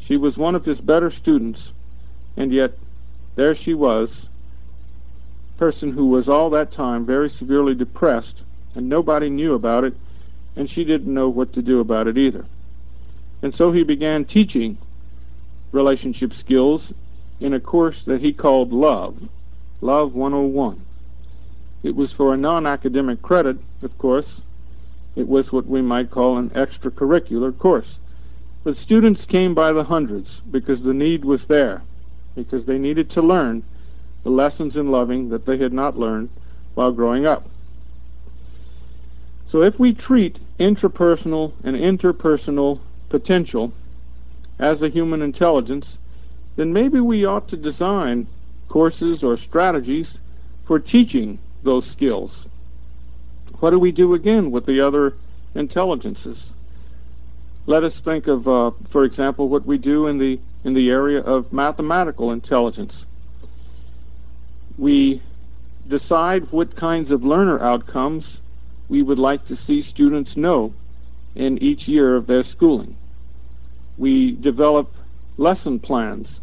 She 0.00 0.16
was 0.16 0.36
one 0.36 0.56
of 0.56 0.64
his 0.64 0.80
better 0.80 1.10
students, 1.10 1.70
and 2.36 2.52
yet 2.52 2.72
there 3.36 3.54
she 3.54 3.72
was, 3.72 4.28
person 5.58 5.92
who 5.92 6.06
was 6.06 6.28
all 6.28 6.50
that 6.50 6.72
time 6.72 7.06
very 7.06 7.30
severely 7.30 7.76
depressed, 7.76 8.42
and 8.74 8.88
nobody 8.88 9.28
knew 9.28 9.54
about 9.54 9.84
it, 9.84 9.94
and 10.56 10.68
she 10.68 10.84
didn't 10.84 11.12
know 11.12 11.28
what 11.28 11.52
to 11.54 11.62
do 11.62 11.80
about 11.80 12.06
it 12.06 12.18
either. 12.18 12.44
And 13.42 13.54
so 13.54 13.72
he 13.72 13.82
began 13.82 14.24
teaching 14.24 14.78
relationship 15.72 16.32
skills 16.32 16.92
in 17.40 17.54
a 17.54 17.60
course 17.60 18.02
that 18.02 18.20
he 18.20 18.32
called 18.32 18.72
Love, 18.72 19.28
Love 19.80 20.14
101. 20.14 20.80
It 21.82 21.96
was 21.96 22.12
for 22.12 22.32
a 22.32 22.36
non-academic 22.36 23.22
credit, 23.22 23.58
of 23.82 23.98
course. 23.98 24.40
It 25.16 25.26
was 25.26 25.52
what 25.52 25.66
we 25.66 25.82
might 25.82 26.10
call 26.10 26.38
an 26.38 26.50
extracurricular 26.50 27.56
course. 27.58 27.98
But 28.62 28.76
students 28.76 29.26
came 29.26 29.54
by 29.54 29.72
the 29.72 29.82
hundreds 29.82 30.40
because 30.40 30.82
the 30.82 30.94
need 30.94 31.24
was 31.24 31.46
there, 31.46 31.82
because 32.36 32.64
they 32.64 32.78
needed 32.78 33.10
to 33.10 33.22
learn 33.22 33.64
the 34.22 34.30
lessons 34.30 34.76
in 34.76 34.92
loving 34.92 35.30
that 35.30 35.44
they 35.44 35.56
had 35.56 35.72
not 35.72 35.98
learned 35.98 36.28
while 36.74 36.92
growing 36.92 37.26
up. 37.26 37.48
So 39.52 39.60
if 39.60 39.78
we 39.78 39.92
treat 39.92 40.40
intrapersonal 40.58 41.52
and 41.62 41.76
interpersonal 41.76 42.78
potential 43.10 43.74
as 44.58 44.80
a 44.80 44.88
human 44.88 45.20
intelligence, 45.20 45.98
then 46.56 46.72
maybe 46.72 47.00
we 47.00 47.26
ought 47.26 47.48
to 47.48 47.58
design 47.58 48.28
courses 48.70 49.22
or 49.22 49.36
strategies 49.36 50.18
for 50.64 50.78
teaching 50.78 51.38
those 51.64 51.84
skills. 51.84 52.48
What 53.60 53.72
do 53.72 53.78
we 53.78 53.92
do 53.92 54.14
again 54.14 54.52
with 54.52 54.64
the 54.64 54.80
other 54.80 55.12
intelligences? 55.54 56.54
Let 57.66 57.84
us 57.84 58.00
think 58.00 58.28
of, 58.28 58.48
uh, 58.48 58.70
for 58.88 59.04
example, 59.04 59.50
what 59.50 59.66
we 59.66 59.76
do 59.76 60.06
in 60.06 60.16
the 60.16 60.40
in 60.64 60.72
the 60.72 60.88
area 60.88 61.20
of 61.20 61.52
mathematical 61.52 62.30
intelligence. 62.30 63.04
We 64.78 65.20
decide 65.86 66.50
what 66.52 66.74
kinds 66.74 67.10
of 67.10 67.26
learner 67.26 67.62
outcomes 67.62 68.40
we 68.88 69.02
would 69.02 69.18
like 69.18 69.46
to 69.46 69.56
see 69.56 69.80
students 69.82 70.36
know 70.36 70.72
in 71.34 71.58
each 71.58 71.88
year 71.88 72.16
of 72.16 72.26
their 72.26 72.42
schooling. 72.42 72.96
We 73.96 74.32
develop 74.32 74.94
lesson 75.36 75.78
plans 75.78 76.40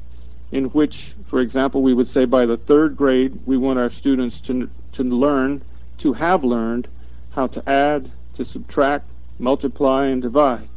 in 0.52 0.66
which, 0.66 1.14
for 1.26 1.42
example, 1.42 1.82
we 1.82 1.94
would 1.94 2.08
say 2.08 2.26
by 2.26 2.46
the 2.46 2.58
third 2.58 2.98
grade, 2.98 3.40
we 3.46 3.58
want 3.58 3.80
our 3.80 3.90
students 3.90 4.40
to, 4.42 4.70
to 4.94 5.04
learn, 5.04 5.62
to 6.00 6.14
have 6.14 6.44
learned 6.44 6.88
how 7.32 7.48
to 7.48 7.70
add, 7.70 8.12
to 8.34 8.44
subtract, 8.44 9.06
multiply, 9.38 10.08
and 10.08 10.22
divide. 10.22 10.68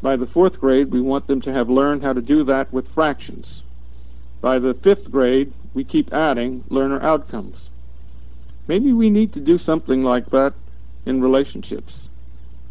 By 0.00 0.16
the 0.16 0.26
fourth 0.26 0.60
grade, 0.60 0.90
we 0.90 1.00
want 1.00 1.26
them 1.26 1.40
to 1.42 1.52
have 1.52 1.68
learned 1.68 2.02
how 2.02 2.12
to 2.14 2.22
do 2.22 2.44
that 2.44 2.72
with 2.72 2.88
fractions. 2.88 3.62
By 4.40 4.58
the 4.58 4.74
fifth 4.74 5.10
grade, 5.10 5.52
we 5.74 5.84
keep 5.84 6.12
adding 6.12 6.64
learner 6.68 7.00
outcomes. 7.02 7.70
Maybe 8.66 8.92
we 8.92 9.10
need 9.10 9.32
to 9.34 9.40
do 9.40 9.58
something 9.58 10.02
like 10.02 10.30
that 10.30 10.54
in 11.04 11.20
relationships. 11.20 12.08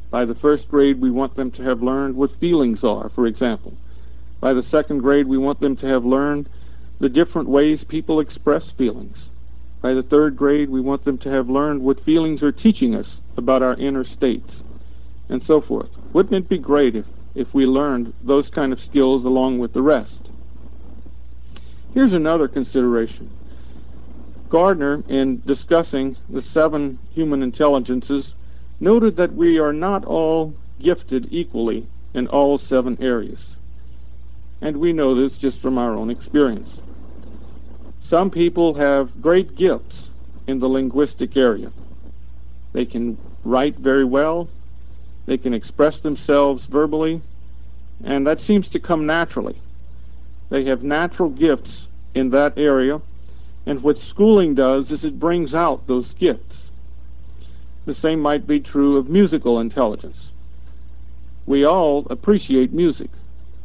By 0.10 0.26
the 0.26 0.36
first 0.36 0.70
grade, 0.70 1.00
we 1.00 1.12
want 1.12 1.36
them 1.36 1.52
to 1.52 1.64
have 1.64 1.84
learned 1.84 2.16
what 2.16 2.32
feelings 2.32 2.84
are, 2.84 3.10
for 3.10 3.28
example. 3.28 3.74
By 4.40 4.54
the 4.54 4.62
second 4.62 5.00
grade, 5.00 5.28
we 5.28 5.38
want 5.38 5.60
them 5.60 5.76
to 5.78 5.88
have 5.88 6.06
learned 6.06 6.50
the 7.00 7.10
different 7.10 7.50
ways 7.50 7.84
people 7.84 8.20
express 8.20 8.72
feelings. 8.72 9.30
By 9.82 9.94
the 9.94 10.04
third 10.04 10.36
grade, 10.36 10.70
we 10.70 10.82
want 10.82 11.04
them 11.04 11.18
to 11.20 11.30
have 11.30 11.50
learned 11.50 11.82
what 11.82 12.00
feelings 12.00 12.44
are 12.44 12.52
teaching 12.52 12.96
us 12.96 13.22
about 13.38 13.62
our 13.62 13.76
inner 13.76 14.04
states, 14.04 14.62
and 15.30 15.44
so 15.44 15.62
forth. 15.62 15.90
Wouldn't 16.14 16.34
it 16.34 16.50
be 16.50 16.58
great 16.58 16.96
if, 16.96 17.06
if 17.36 17.54
we 17.54 17.66
learned 17.66 18.14
those 18.24 18.50
kind 18.50 18.72
of 18.72 18.80
skills 18.80 19.26
along 19.26 19.60
with 19.60 19.74
the 19.74 19.82
rest? 19.82 20.30
Here's 21.94 22.14
another 22.14 22.48
consideration. 22.48 23.30
Gardner, 24.54 25.02
in 25.10 25.42
discussing 25.48 26.16
the 26.30 26.40
seven 26.40 27.00
human 27.16 27.42
intelligences, 27.42 28.36
noted 28.80 29.16
that 29.16 29.34
we 29.34 29.58
are 29.58 29.74
not 29.74 30.06
all 30.06 30.54
gifted 30.80 31.28
equally 31.32 31.88
in 32.14 32.28
all 32.28 32.60
seven 32.60 32.96
areas. 33.02 33.56
And 34.62 34.78
we 34.78 34.94
know 34.94 35.16
this 35.16 35.40
just 35.40 35.60
from 35.60 35.80
our 35.80 35.96
own 35.96 36.12
experience. 36.12 36.80
Some 38.02 38.30
people 38.30 38.76
have 38.76 39.24
great 39.24 39.56
gifts 39.56 40.12
in 40.46 40.60
the 40.60 40.70
linguistic 40.70 41.36
area. 41.36 41.72
They 42.74 42.86
can 42.86 43.18
write 43.44 43.78
very 43.78 44.06
well, 44.06 44.48
they 45.26 45.40
can 45.40 45.56
express 45.56 45.98
themselves 45.98 46.68
verbally, 46.68 47.22
and 48.04 48.28
that 48.28 48.40
seems 48.40 48.70
to 48.70 48.80
come 48.80 49.08
naturally. 49.08 49.56
They 50.52 50.66
have 50.66 50.84
natural 50.84 51.30
gifts 51.30 51.88
in 52.14 52.30
that 52.30 52.56
area, 52.56 53.02
and 53.66 53.82
what 53.82 53.98
schooling 53.98 54.56
does 54.56 54.92
is 54.92 55.06
it 55.06 55.20
brings 55.20 55.56
out 55.56 55.88
those 55.88 56.14
gifts. 56.14 56.70
The 57.86 57.94
same 57.94 58.20
might 58.20 58.46
be 58.46 58.60
true 58.60 58.98
of 58.98 59.10
musical 59.10 59.60
intelligence. 59.60 60.32
We 61.46 61.66
all 61.66 62.06
appreciate 62.10 62.72
music. 62.72 63.10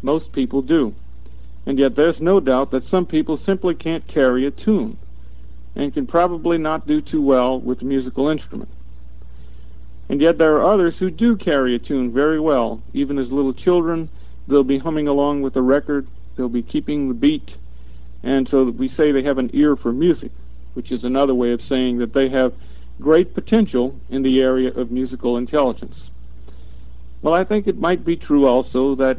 Most 0.03 0.33
people 0.33 0.63
do. 0.63 0.95
And 1.67 1.79
yet 1.79 1.95
there's 1.95 2.21
no 2.21 2.41
doubt 2.41 2.71
that 2.71 2.85
some 2.85 3.07
people 3.07 3.37
simply 3.37 3.75
can't 3.75 4.07
carry 4.07 4.47
a 4.47 4.51
tune 4.51 4.97
and 5.77 5.93
can 5.93 6.07
probably 6.07 6.59
not 6.59 6.87
do 6.87 7.01
too 7.01 7.23
well 7.23 7.61
with 7.61 7.83
a 7.83 7.85
musical 7.85 8.29
instrument. 8.29 8.71
And 10.09 10.21
yet 10.21 10.39
there 10.39 10.57
are 10.57 10.65
others 10.65 10.99
who 10.99 11.11
do 11.11 11.37
carry 11.37 11.75
a 11.75 11.79
tune 11.79 12.11
very 12.11 12.41
well. 12.41 12.81
Even 12.95 13.19
as 13.19 13.31
little 13.31 13.53
children, 13.53 14.09
they'll 14.47 14.65
be 14.65 14.79
humming 14.79 15.07
along 15.07 15.43
with 15.43 15.53
the 15.53 15.63
record, 15.63 16.07
they'll 16.35 16.49
be 16.49 16.63
keeping 16.63 17.09
the 17.09 17.15
beat, 17.15 17.58
and 18.23 18.49
so 18.49 18.65
we 18.65 18.89
say 18.89 19.13
they 19.13 19.23
have 19.23 19.39
an 19.39 19.51
ear 19.53 19.77
for 19.77 19.93
music, 19.93 20.33
which 20.75 20.93
is 20.93 21.05
another 21.05 21.35
way 21.35 21.53
of 21.53 21.63
saying 21.63 21.99
that 21.99 22.13
they 22.13 22.29
have 22.29 22.53
great 23.01 23.35
potential 23.35 23.95
in 24.11 24.23
the 24.23 24.43
area 24.43 24.73
of 24.73 24.91
musical 24.91 25.37
intelligence. 25.37 26.11
Well, 27.23 27.35
I 27.35 27.45
think 27.45 27.67
it 27.67 27.79
might 27.79 28.05
be 28.05 28.17
true 28.17 28.47
also 28.47 28.95
that 28.97 29.19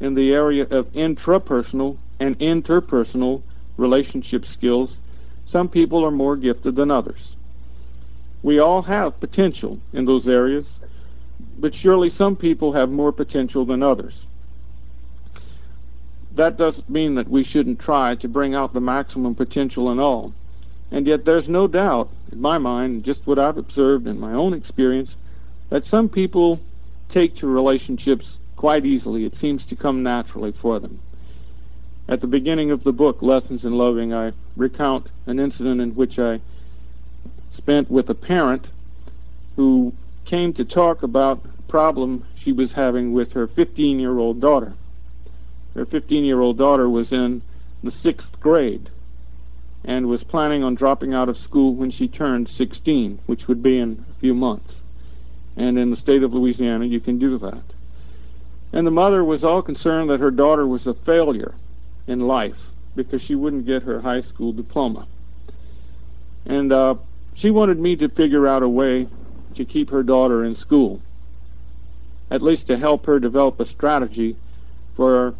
in 0.00 0.14
the 0.14 0.32
area 0.34 0.64
of 0.64 0.92
intrapersonal 0.92 1.96
and 2.20 2.38
interpersonal 2.38 3.42
relationship 3.76 4.44
skills, 4.44 4.98
some 5.46 5.68
people 5.68 6.04
are 6.04 6.10
more 6.10 6.36
gifted 6.36 6.76
than 6.76 6.90
others. 6.90 7.36
We 8.42 8.58
all 8.58 8.82
have 8.82 9.20
potential 9.20 9.78
in 9.92 10.04
those 10.04 10.28
areas, 10.28 10.78
but 11.58 11.74
surely 11.74 12.10
some 12.10 12.36
people 12.36 12.72
have 12.72 12.90
more 12.90 13.12
potential 13.12 13.64
than 13.64 13.82
others. 13.82 14.26
That 16.34 16.56
doesn't 16.56 16.90
mean 16.90 17.14
that 17.14 17.28
we 17.28 17.44
shouldn't 17.44 17.78
try 17.78 18.16
to 18.16 18.28
bring 18.28 18.54
out 18.56 18.72
the 18.72 18.80
maximum 18.80 19.36
potential 19.36 19.92
in 19.92 20.00
all. 20.00 20.32
And 20.90 21.06
yet 21.06 21.24
there's 21.24 21.48
no 21.48 21.68
doubt, 21.68 22.10
in 22.32 22.40
my 22.40 22.58
mind, 22.58 23.04
just 23.04 23.26
what 23.26 23.38
I've 23.38 23.56
observed 23.56 24.08
in 24.08 24.18
my 24.18 24.32
own 24.32 24.52
experience, 24.52 25.14
that 25.70 25.84
some 25.84 26.08
people 26.08 26.60
take 27.08 27.36
to 27.36 27.46
relationships 27.46 28.38
quite 28.56 28.84
easily. 28.84 29.24
It 29.24 29.36
seems 29.36 29.64
to 29.66 29.76
come 29.76 30.02
naturally 30.02 30.50
for 30.50 30.80
them. 30.80 30.98
At 32.08 32.20
the 32.20 32.26
beginning 32.26 32.72
of 32.72 32.82
the 32.82 32.92
book, 32.92 33.22
Lessons 33.22 33.64
in 33.64 33.74
Loving, 33.74 34.12
I 34.12 34.32
recount 34.56 35.06
an 35.26 35.38
incident 35.38 35.80
in 35.80 35.94
which 35.94 36.18
I 36.18 36.40
spent 37.50 37.90
with 37.90 38.10
a 38.10 38.14
parent 38.14 38.66
who 39.54 39.92
came 40.24 40.52
to 40.54 40.64
talk 40.64 41.04
about 41.04 41.44
a 41.58 41.62
problem 41.62 42.26
she 42.34 42.52
was 42.52 42.72
having 42.72 43.12
with 43.12 43.32
her 43.32 43.46
15 43.46 44.00
year 44.00 44.18
old 44.18 44.40
daughter. 44.40 44.74
Her 45.74 45.84
15 45.84 46.24
year 46.24 46.40
old 46.40 46.56
daughter 46.56 46.88
was 46.88 47.12
in 47.12 47.42
the 47.82 47.90
sixth 47.90 48.40
grade 48.40 48.88
and 49.84 50.08
was 50.08 50.24
planning 50.24 50.64
on 50.64 50.74
dropping 50.74 51.12
out 51.12 51.28
of 51.28 51.36
school 51.36 51.74
when 51.74 51.90
she 51.90 52.08
turned 52.08 52.48
16, 52.48 53.18
which 53.26 53.48
would 53.48 53.62
be 53.62 53.78
in 53.78 54.04
a 54.10 54.14
few 54.14 54.34
months. 54.34 54.78
And 55.56 55.78
in 55.78 55.90
the 55.90 55.96
state 55.96 56.22
of 56.22 56.32
Louisiana, 56.32 56.86
you 56.86 57.00
can 57.00 57.18
do 57.18 57.38
that. 57.38 57.62
And 58.72 58.86
the 58.86 58.90
mother 58.90 59.22
was 59.22 59.44
all 59.44 59.62
concerned 59.62 60.10
that 60.10 60.20
her 60.20 60.30
daughter 60.30 60.66
was 60.66 60.86
a 60.86 60.94
failure 60.94 61.54
in 62.06 62.20
life 62.20 62.70
because 62.96 63.22
she 63.22 63.34
wouldn't 63.34 63.66
get 63.66 63.82
her 63.82 64.00
high 64.00 64.20
school 64.20 64.52
diploma. 64.52 65.06
And 66.46 66.72
uh, 66.72 66.96
she 67.34 67.50
wanted 67.50 67.78
me 67.78 67.96
to 67.96 68.08
figure 68.08 68.46
out 68.46 68.62
a 68.62 68.68
way 68.68 69.06
to 69.54 69.64
keep 69.64 69.90
her 69.90 70.02
daughter 70.02 70.44
in 70.44 70.56
school, 70.56 71.00
at 72.30 72.42
least 72.42 72.66
to 72.68 72.76
help 72.76 73.06
her 73.06 73.18
develop 73.18 73.60
a 73.60 73.64
strategy 73.64 74.36
for 74.96 75.34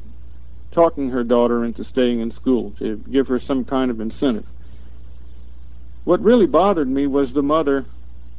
talking 0.75 1.11
her 1.11 1.23
daughter 1.23 1.65
into 1.65 1.85
staying 1.85 2.19
in 2.19 2.33
school, 2.33 2.73
to 2.81 2.97
give 3.11 3.29
her 3.29 3.39
some 3.39 3.65
kind 3.65 3.93
of 3.93 4.01
incentive. 4.01 4.45
What 6.03 6.21
really 6.21 6.47
bothered 6.47 6.89
me 6.89 7.07
was 7.07 7.33
the 7.33 7.45
mother 7.45 7.85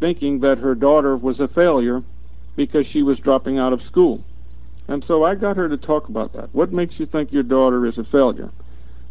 thinking 0.01 0.41
that 0.41 0.59
her 0.59 0.75
daughter 0.75 1.15
was 1.15 1.39
a 1.39 1.47
failure 1.47 2.03
because 2.57 2.85
she 2.85 3.03
was 3.03 3.21
dropping 3.21 3.57
out 3.57 3.71
of 3.71 3.81
school. 3.81 4.21
And 4.87 5.03
so 5.03 5.23
I 5.23 5.35
got 5.35 5.55
her 5.55 5.69
to 5.69 5.77
talk 5.77 6.09
about 6.09 6.33
that. 6.33 6.53
What 6.53 6.73
makes 6.73 6.99
you 6.99 7.05
think 7.05 7.31
your 7.31 7.41
daughter 7.41 7.85
is 7.85 7.97
a 7.97 8.03
failure? 8.03 8.49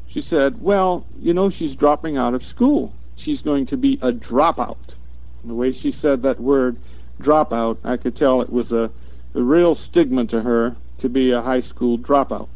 She 0.06 0.20
said, 0.20 0.60
Well, 0.60 1.04
you 1.20 1.32
know, 1.32 1.48
she's 1.48 1.74
dropping 1.74 2.18
out 2.18 2.34
of 2.34 2.44
school. 2.44 2.92
She's 3.16 3.40
going 3.40 3.66
to 3.66 3.76
be 3.76 3.94
a 4.02 4.12
dropout. 4.12 4.94
And 5.42 5.50
the 5.50 5.54
way 5.54 5.72
she 5.72 5.90
said 5.90 6.22
that 6.22 6.38
word, 6.38 6.76
dropout, 7.20 7.78
I 7.84 7.96
could 7.96 8.14
tell 8.14 8.42
it 8.42 8.52
was 8.52 8.72
a, 8.72 8.90
a 9.34 9.42
real 9.42 9.74
stigma 9.74 10.26
to 10.26 10.42
her 10.42 10.76
to 10.98 11.08
be 11.08 11.30
a 11.30 11.40
high 11.40 11.60
school 11.60 11.98
dropout 11.98 12.48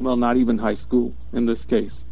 well, 0.00 0.16
not 0.16 0.36
even 0.36 0.58
high 0.58 0.74
school 0.74 1.14
in 1.32 1.46
this 1.46 1.64
case. 1.64 2.04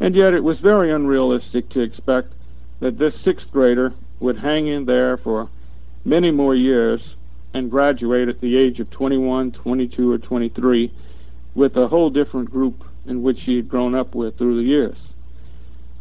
And 0.00 0.14
yet 0.14 0.34
it 0.34 0.42
was 0.42 0.60
very 0.60 0.90
unrealistic 0.90 1.68
to 1.70 1.80
expect 1.80 2.32
that 2.80 2.98
this 2.98 3.18
sixth 3.18 3.52
grader 3.52 3.92
would 4.20 4.36
hang 4.36 4.66
in 4.66 4.84
there 4.84 5.16
for 5.16 5.48
many 6.04 6.30
more 6.30 6.54
years 6.54 7.16
and 7.54 7.70
graduate 7.70 8.28
at 8.28 8.40
the 8.40 8.56
age 8.56 8.80
of 8.80 8.90
21, 8.90 9.52
22, 9.52 10.10
or 10.10 10.18
23 10.18 10.90
with 11.54 11.76
a 11.76 11.86
whole 11.86 12.10
different 12.10 12.50
group 12.50 12.84
in 13.06 13.22
which 13.22 13.38
she 13.38 13.56
had 13.56 13.68
grown 13.68 13.94
up 13.94 14.14
with 14.14 14.38
through 14.38 14.56
the 14.56 14.62
years. 14.62 15.14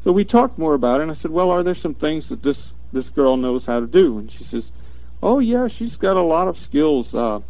So 0.04 0.12
we 0.12 0.26
talked 0.26 0.58
more 0.58 0.74
about 0.74 1.00
it, 1.00 1.04
and 1.04 1.12
I 1.12 1.14
said, 1.14 1.32
well, 1.32 1.52
are 1.52 1.62
there 1.62 1.76
some 1.76 1.94
things 1.94 2.30
that 2.30 2.42
this, 2.42 2.74
this 2.92 3.10
girl 3.10 3.38
knows 3.38 3.66
how 3.66 3.80
to 3.80 3.88
do? 3.88 4.18
And 4.18 4.32
she 4.32 4.44
says, 4.44 4.72
oh, 5.22 5.40
yeah, 5.40 5.68
she's 5.68 5.98
got 5.98 6.18
a 6.18 6.22
lot 6.22 6.48
of 6.48 6.58
skills. 6.58 7.14
Uh, 7.14 7.42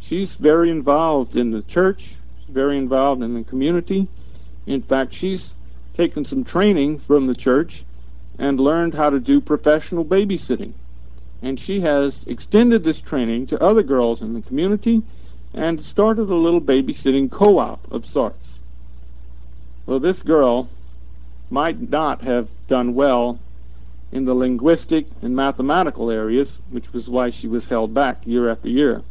she's 0.00 0.34
very 0.34 0.70
involved 0.70 1.36
in 1.36 1.50
the 1.50 1.62
church 1.62 2.16
very 2.52 2.76
involved 2.76 3.22
in 3.22 3.34
the 3.34 3.44
community. 3.44 4.08
In 4.66 4.82
fact, 4.82 5.12
she's 5.12 5.54
taken 5.94 6.24
some 6.24 6.44
training 6.44 6.98
from 6.98 7.26
the 7.26 7.34
church 7.34 7.84
and 8.38 8.60
learned 8.60 8.94
how 8.94 9.10
to 9.10 9.20
do 9.20 9.40
professional 9.40 10.04
babysitting. 10.04 10.72
And 11.42 11.58
she 11.58 11.80
has 11.80 12.24
extended 12.26 12.84
this 12.84 13.00
training 13.00 13.48
to 13.48 13.62
other 13.62 13.82
girls 13.82 14.22
in 14.22 14.34
the 14.34 14.42
community 14.42 15.02
and 15.54 15.82
started 15.82 16.30
a 16.30 16.34
little 16.34 16.60
babysitting 16.60 17.30
co-op 17.30 17.90
of 17.90 18.06
sorts. 18.06 18.60
Well, 19.84 19.98
this 19.98 20.22
girl 20.22 20.68
might 21.50 21.90
not 21.90 22.22
have 22.22 22.48
done 22.68 22.94
well 22.94 23.38
in 24.12 24.24
the 24.24 24.34
linguistic 24.34 25.06
and 25.20 25.34
mathematical 25.34 26.10
areas, 26.10 26.58
which 26.70 26.92
was 26.92 27.10
why 27.10 27.30
she 27.30 27.48
was 27.48 27.66
held 27.66 27.92
back 27.92 28.26
year 28.26 28.48
after 28.48 28.68
year. 28.68 29.02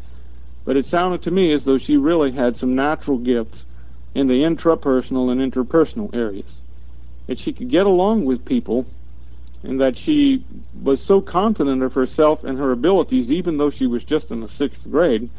But 0.64 0.78
it 0.78 0.86
sounded 0.86 1.22
to 1.24 1.32
me 1.32 1.52
as 1.52 1.64
though 1.64 1.78
she 1.78 1.98
really 1.98 2.32
had 2.32 2.56
some 2.56 2.76
natural 2.76 3.18
gifts 3.18 3.66
in 4.14 4.28
the 4.28 4.44
intrapersonal 4.44 5.32
and 5.32 5.42
interpersonal 5.42 6.14
areas. 6.14 6.62
That 7.28 7.38
she 7.38 7.54
could 7.54 7.70
get 7.70 7.86
along 7.86 8.26
with 8.26 8.46
people 8.46 8.86
and 9.64 9.80
that 9.80 9.96
she 9.96 10.44
was 10.84 11.02
so 11.02 11.22
confident 11.22 11.84
of 11.84 11.94
herself 11.94 12.44
and 12.44 12.58
her 12.58 12.72
abilities, 12.72 13.32
even 13.32 13.58
though 13.58 13.70
she 13.70 13.88
was 13.88 14.04
just 14.04 14.32
in 14.32 14.42
the 14.42 14.48
sixth 14.48 14.90
grade, 14.90 15.30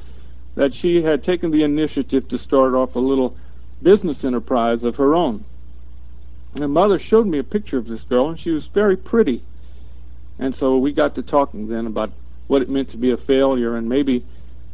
that 0.54 0.74
she 0.74 1.02
had 1.02 1.22
taken 1.22 1.50
the 1.50 1.64
initiative 1.64 2.28
to 2.28 2.38
start 2.38 2.74
off 2.74 2.94
a 2.94 3.00
little 3.00 3.36
business 3.82 4.24
enterprise 4.24 4.84
of 4.84 4.96
her 4.96 5.14
own. 5.14 5.44
My 6.54 6.66
mother 6.66 6.98
showed 6.98 7.26
me 7.26 7.38
a 7.38 7.44
picture 7.44 7.78
of 7.78 7.88
this 7.88 8.04
girl, 8.04 8.28
and 8.28 8.38
she 8.38 8.50
was 8.50 8.66
very 8.66 8.96
pretty. 8.96 9.42
And 10.38 10.54
so 10.54 10.78
we 10.78 10.92
got 10.92 11.14
to 11.16 11.22
talking 11.22 11.68
then 11.68 11.86
about 11.86 12.12
what 12.46 12.62
it 12.62 12.68
meant 12.68 12.90
to 12.90 12.96
be 12.96 13.10
a 13.10 13.16
failure 13.16 13.76
and 13.76 13.88
maybe 13.88 14.22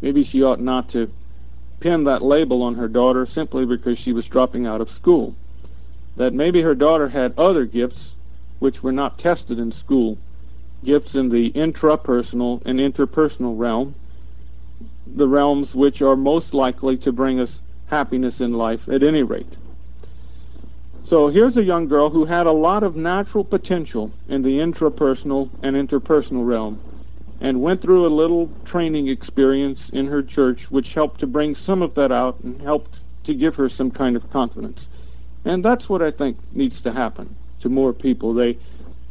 maybe 0.00 0.22
she 0.22 0.42
ought 0.42 0.60
not 0.60 0.88
to 0.90 1.10
pin 1.80 2.04
that 2.04 2.22
label 2.22 2.62
on 2.62 2.74
her 2.74 2.88
daughter 2.88 3.26
simply 3.26 3.64
because 3.64 3.98
she 3.98 4.12
was 4.12 4.26
dropping 4.26 4.66
out 4.66 4.80
of 4.80 4.90
school. 4.90 5.34
That 6.16 6.34
maybe 6.34 6.62
her 6.62 6.74
daughter 6.74 7.08
had 7.08 7.38
other 7.38 7.64
gifts 7.64 8.12
which 8.58 8.82
were 8.82 8.92
not 8.92 9.18
tested 9.18 9.58
in 9.58 9.70
school, 9.70 10.18
gifts 10.84 11.14
in 11.14 11.28
the 11.28 11.50
intrapersonal 11.52 12.64
and 12.66 12.80
interpersonal 12.80 13.58
realm, 13.58 13.94
the 15.14 15.28
realms 15.28 15.74
which 15.74 16.02
are 16.02 16.16
most 16.16 16.54
likely 16.54 16.96
to 16.98 17.12
bring 17.12 17.40
us 17.40 17.60
happiness 17.86 18.40
in 18.40 18.52
life 18.52 18.88
at 18.88 19.02
any 19.02 19.22
rate. 19.22 19.56
So 21.04 21.28
here's 21.28 21.56
a 21.56 21.64
young 21.64 21.88
girl 21.88 22.10
who 22.10 22.24
had 22.26 22.46
a 22.46 22.52
lot 22.52 22.82
of 22.82 22.96
natural 22.96 23.44
potential 23.44 24.10
in 24.28 24.42
the 24.42 24.58
intrapersonal 24.58 25.48
and 25.62 25.74
interpersonal 25.74 26.46
realm 26.46 26.78
and 27.40 27.62
went 27.62 27.80
through 27.80 28.06
a 28.06 28.08
little 28.08 28.50
training 28.64 29.08
experience 29.08 29.88
in 29.90 30.06
her 30.06 30.22
church 30.22 30.70
which 30.70 30.94
helped 30.94 31.20
to 31.20 31.26
bring 31.26 31.54
some 31.54 31.82
of 31.82 31.94
that 31.94 32.12
out 32.12 32.40
and 32.40 32.60
helped 32.62 33.00
to 33.24 33.34
give 33.34 33.56
her 33.56 33.68
some 33.68 33.90
kind 33.90 34.16
of 34.16 34.30
confidence. 34.30 34.88
And 35.44 35.64
that's 35.64 35.88
what 35.88 36.02
I 36.02 36.10
think 36.10 36.38
needs 36.52 36.80
to 36.82 36.92
happen 36.92 37.36
to 37.60 37.68
more 37.68 37.92
people. 37.92 38.34
They 38.34 38.58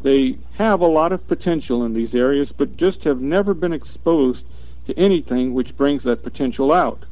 they 0.01 0.37
have 0.53 0.81
a 0.81 0.87
lot 0.87 1.11
of 1.11 1.27
potential 1.27 1.83
in 1.85 1.93
these 1.93 2.15
areas 2.15 2.51
but 2.51 2.77
just 2.77 3.03
have 3.05 3.21
never 3.21 3.53
been 3.53 3.73
exposed 3.73 4.45
to 4.85 4.97
anything 4.97 5.53
which 5.53 5.75
brings 5.77 6.03
that 6.03 6.23
potential 6.23 6.71
out. 6.71 7.03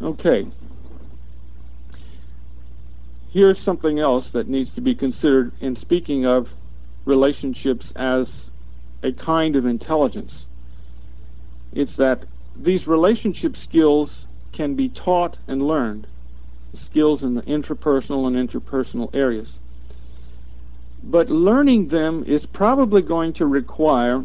Okay, 0.00 0.46
here's 3.32 3.58
something 3.58 3.98
else 3.98 4.30
that 4.30 4.48
needs 4.48 4.74
to 4.74 4.80
be 4.80 4.94
considered 4.94 5.52
in 5.60 5.76
speaking 5.76 6.26
of 6.26 6.54
relationships 7.06 7.92
as 7.96 8.51
a 9.02 9.12
kind 9.12 9.56
of 9.56 9.66
intelligence. 9.66 10.46
It's 11.72 11.96
that 11.96 12.24
these 12.56 12.86
relationship 12.86 13.56
skills 13.56 14.26
can 14.52 14.74
be 14.74 14.88
taught 14.88 15.38
and 15.48 15.62
learned, 15.62 16.06
skills 16.74 17.24
in 17.24 17.34
the 17.34 17.42
intrapersonal 17.42 18.26
and 18.26 18.36
interpersonal 18.36 19.14
areas. 19.14 19.58
But 21.02 21.30
learning 21.30 21.88
them 21.88 22.24
is 22.26 22.46
probably 22.46 23.02
going 23.02 23.32
to 23.34 23.46
require 23.46 24.22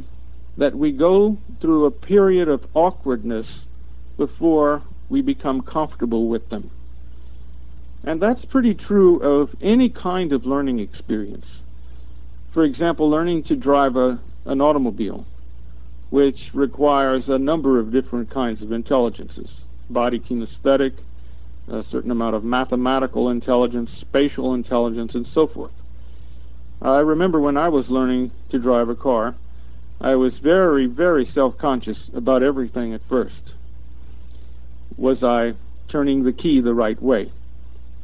that 0.58 0.76
we 0.76 0.92
go 0.92 1.38
through 1.60 1.86
a 1.86 1.92
period 1.92 2.48
of 2.48 2.68
awkwardness 2.74 3.68
before 4.18 4.82
we 5.10 5.22
become 5.22 5.62
comfortable 5.62 6.28
with 6.28 6.50
them. 6.50 6.70
And 8.04 8.22
that's 8.22 8.46
pretty 8.46 8.74
true 8.74 9.20
of 9.20 9.56
any 9.62 9.90
kind 9.90 10.34
of 10.34 10.46
learning 10.46 10.80
experience. 10.80 11.62
For 12.52 12.64
example, 12.64 13.10
learning 13.10 13.44
to 13.44 13.56
drive 13.56 13.98
a, 13.98 14.20
an 14.48 14.62
automobile, 14.62 15.26
which 16.10 16.54
requires 16.56 17.30
a 17.30 17.38
number 17.38 17.80
of 17.80 17.92
different 17.92 18.30
kinds 18.30 18.64
of 18.64 18.72
intelligences 18.72 19.66
body 19.90 20.20
kinesthetic, 20.20 20.94
a 21.70 21.82
certain 21.82 22.12
amount 22.12 22.36
of 22.36 22.44
mathematical 22.44 23.30
intelligence, 23.30 23.92
spatial 23.92 24.54
intelligence, 24.54 25.16
and 25.16 25.26
so 25.26 25.48
forth. 25.48 25.74
I 26.82 27.00
remember 27.00 27.40
when 27.40 27.58
I 27.58 27.70
was 27.70 27.90
learning 27.90 28.32
to 28.50 28.60
drive 28.60 28.90
a 28.90 28.96
car, 28.96 29.36
I 30.00 30.16
was 30.16 30.40
very, 30.40 30.86
very 30.86 31.26
self 31.26 31.58
conscious 31.58 32.10
about 32.14 32.44
everything 32.44 32.94
at 32.94 33.04
first. 33.04 33.56
Was 34.98 35.24
I 35.24 35.54
turning 35.88 36.24
the 36.24 36.34
key 36.34 36.60
the 36.60 36.74
right 36.74 37.02
way? 37.02 37.32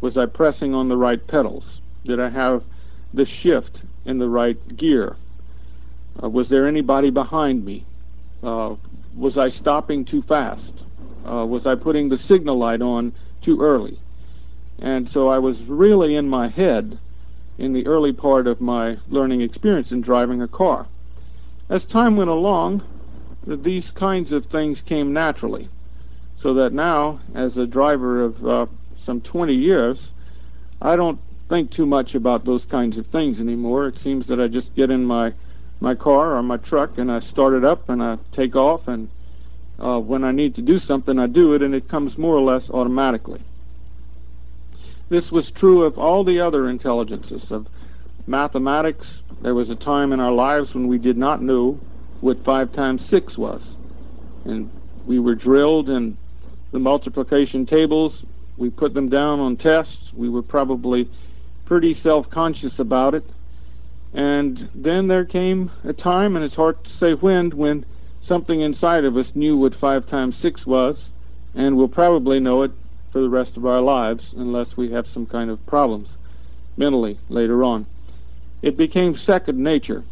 Was 0.01 0.17
I 0.17 0.25
pressing 0.25 0.73
on 0.73 0.89
the 0.89 0.97
right 0.97 1.25
pedals? 1.25 1.81
Did 2.05 2.19
I 2.19 2.29
have 2.29 2.63
the 3.13 3.25
shift 3.25 3.83
in 4.05 4.17
the 4.17 4.29
right 4.29 4.57
gear? 4.75 5.15
Uh, 6.21 6.29
was 6.29 6.49
there 6.49 6.67
anybody 6.67 7.09
behind 7.09 7.65
me? 7.65 7.83
Uh, 8.43 8.75
was 9.15 9.37
I 9.37 9.49
stopping 9.49 10.05
too 10.05 10.21
fast? 10.21 10.83
Uh, 11.27 11.45
was 11.45 11.65
I 11.65 11.75
putting 11.75 12.09
the 12.09 12.17
signal 12.17 12.57
light 12.57 12.81
on 12.81 13.13
too 13.41 13.61
early? 13.61 13.97
And 14.79 15.07
so 15.07 15.29
I 15.29 15.39
was 15.39 15.67
really 15.67 16.15
in 16.15 16.29
my 16.29 16.47
head 16.47 16.97
in 17.57 17.73
the 17.73 17.87
early 17.87 18.11
part 18.11 18.47
of 18.47 18.59
my 18.59 18.97
learning 19.09 19.41
experience 19.41 19.91
in 19.91 20.01
driving 20.01 20.41
a 20.41 20.47
car. 20.47 20.85
As 21.69 21.85
time 21.85 22.17
went 22.17 22.29
along, 22.29 22.83
these 23.47 23.91
kinds 23.91 24.31
of 24.31 24.45
things 24.45 24.81
came 24.81 25.13
naturally. 25.13 25.69
So 26.37 26.55
that 26.55 26.73
now, 26.73 27.19
as 27.33 27.57
a 27.57 27.65
driver 27.65 28.23
of 28.23 28.45
uh, 28.45 28.65
some 28.97 29.21
20 29.21 29.53
years, 29.53 30.11
I 30.81 30.95
don't 30.95 31.19
think 31.47 31.71
too 31.71 31.85
much 31.85 32.15
about 32.15 32.43
those 32.43 32.65
kinds 32.65 32.97
of 32.97 33.07
things 33.07 33.39
anymore. 33.39 33.87
It 33.87 33.99
seems 33.99 34.27
that 34.27 34.41
I 34.41 34.47
just 34.47 34.75
get 34.75 34.91
in 34.91 35.05
my 35.05 35.33
my 35.79 35.95
car 35.95 36.35
or 36.35 36.43
my 36.43 36.57
truck 36.57 36.97
and 36.97 37.11
I 37.11 37.19
start 37.19 37.53
it 37.53 37.63
up 37.63 37.89
and 37.89 38.01
I 38.01 38.17
take 38.31 38.55
off 38.55 38.87
and 38.87 39.09
uh, 39.79 39.99
when 39.99 40.23
I 40.23 40.31
need 40.31 40.55
to 40.55 40.61
do 40.61 40.79
something 40.79 41.19
I 41.19 41.27
do 41.27 41.53
it 41.53 41.61
and 41.61 41.75
it 41.75 41.87
comes 41.87 42.17
more 42.17 42.35
or 42.35 42.41
less 42.41 42.69
automatically. 42.69 43.41
This 45.09 45.31
was 45.31 45.51
true 45.51 45.83
of 45.83 45.99
all 45.99 46.23
the 46.23 46.39
other 46.39 46.69
intelligences 46.69 47.51
of 47.51 47.67
mathematics. 48.27 49.21
There 49.41 49.55
was 49.55 49.69
a 49.69 49.75
time 49.75 50.13
in 50.13 50.19
our 50.19 50.31
lives 50.31 50.73
when 50.73 50.87
we 50.87 50.97
did 50.97 51.17
not 51.17 51.41
know 51.41 51.77
what 52.21 52.39
5 52.39 52.71
times 52.71 53.05
6 53.05 53.37
was. 53.37 53.75
And 54.45 54.69
we 55.05 55.19
were 55.19 55.35
drilled 55.35 55.89
in 55.89 56.17
the 56.71 56.79
multiplication 56.79 57.65
tables 57.65 58.25
we 58.57 58.69
put 58.69 58.93
them 58.93 59.09
down 59.09 59.39
on 59.39 59.55
tests. 59.57 60.13
We 60.13 60.29
were 60.29 60.41
probably 60.41 61.09
pretty 61.65 61.93
self-conscious 61.93 62.79
about 62.79 63.15
it. 63.15 63.23
And 64.13 64.69
then 64.75 65.07
there 65.07 65.25
came 65.25 65.71
a 65.83 65.93
time, 65.93 66.35
and 66.35 66.45
it's 66.45 66.55
hard 66.55 66.83
to 66.83 66.89
say 66.89 67.13
when, 67.13 67.49
when 67.51 67.85
something 68.21 68.61
inside 68.61 69.05
of 69.05 69.17
us 69.17 69.35
knew 69.35 69.57
what 69.57 69.73
5 69.73 70.05
times 70.05 70.35
6 70.37 70.67
was, 70.67 71.11
and 71.55 71.75
we'll 71.75 71.87
probably 71.87 72.39
know 72.39 72.61
it 72.61 72.71
for 73.11 73.21
the 73.21 73.29
rest 73.29 73.57
of 73.57 73.65
our 73.65 73.81
lives 73.81 74.33
unless 74.33 74.77
we 74.77 74.91
have 74.91 75.07
some 75.07 75.25
kind 75.25 75.49
of 75.49 75.65
problems 75.65 76.17
mentally 76.77 77.17
later 77.29 77.63
on. 77.63 77.85
It 78.61 78.77
became 78.77 79.15
second 79.15 79.57
nature. 79.57 80.03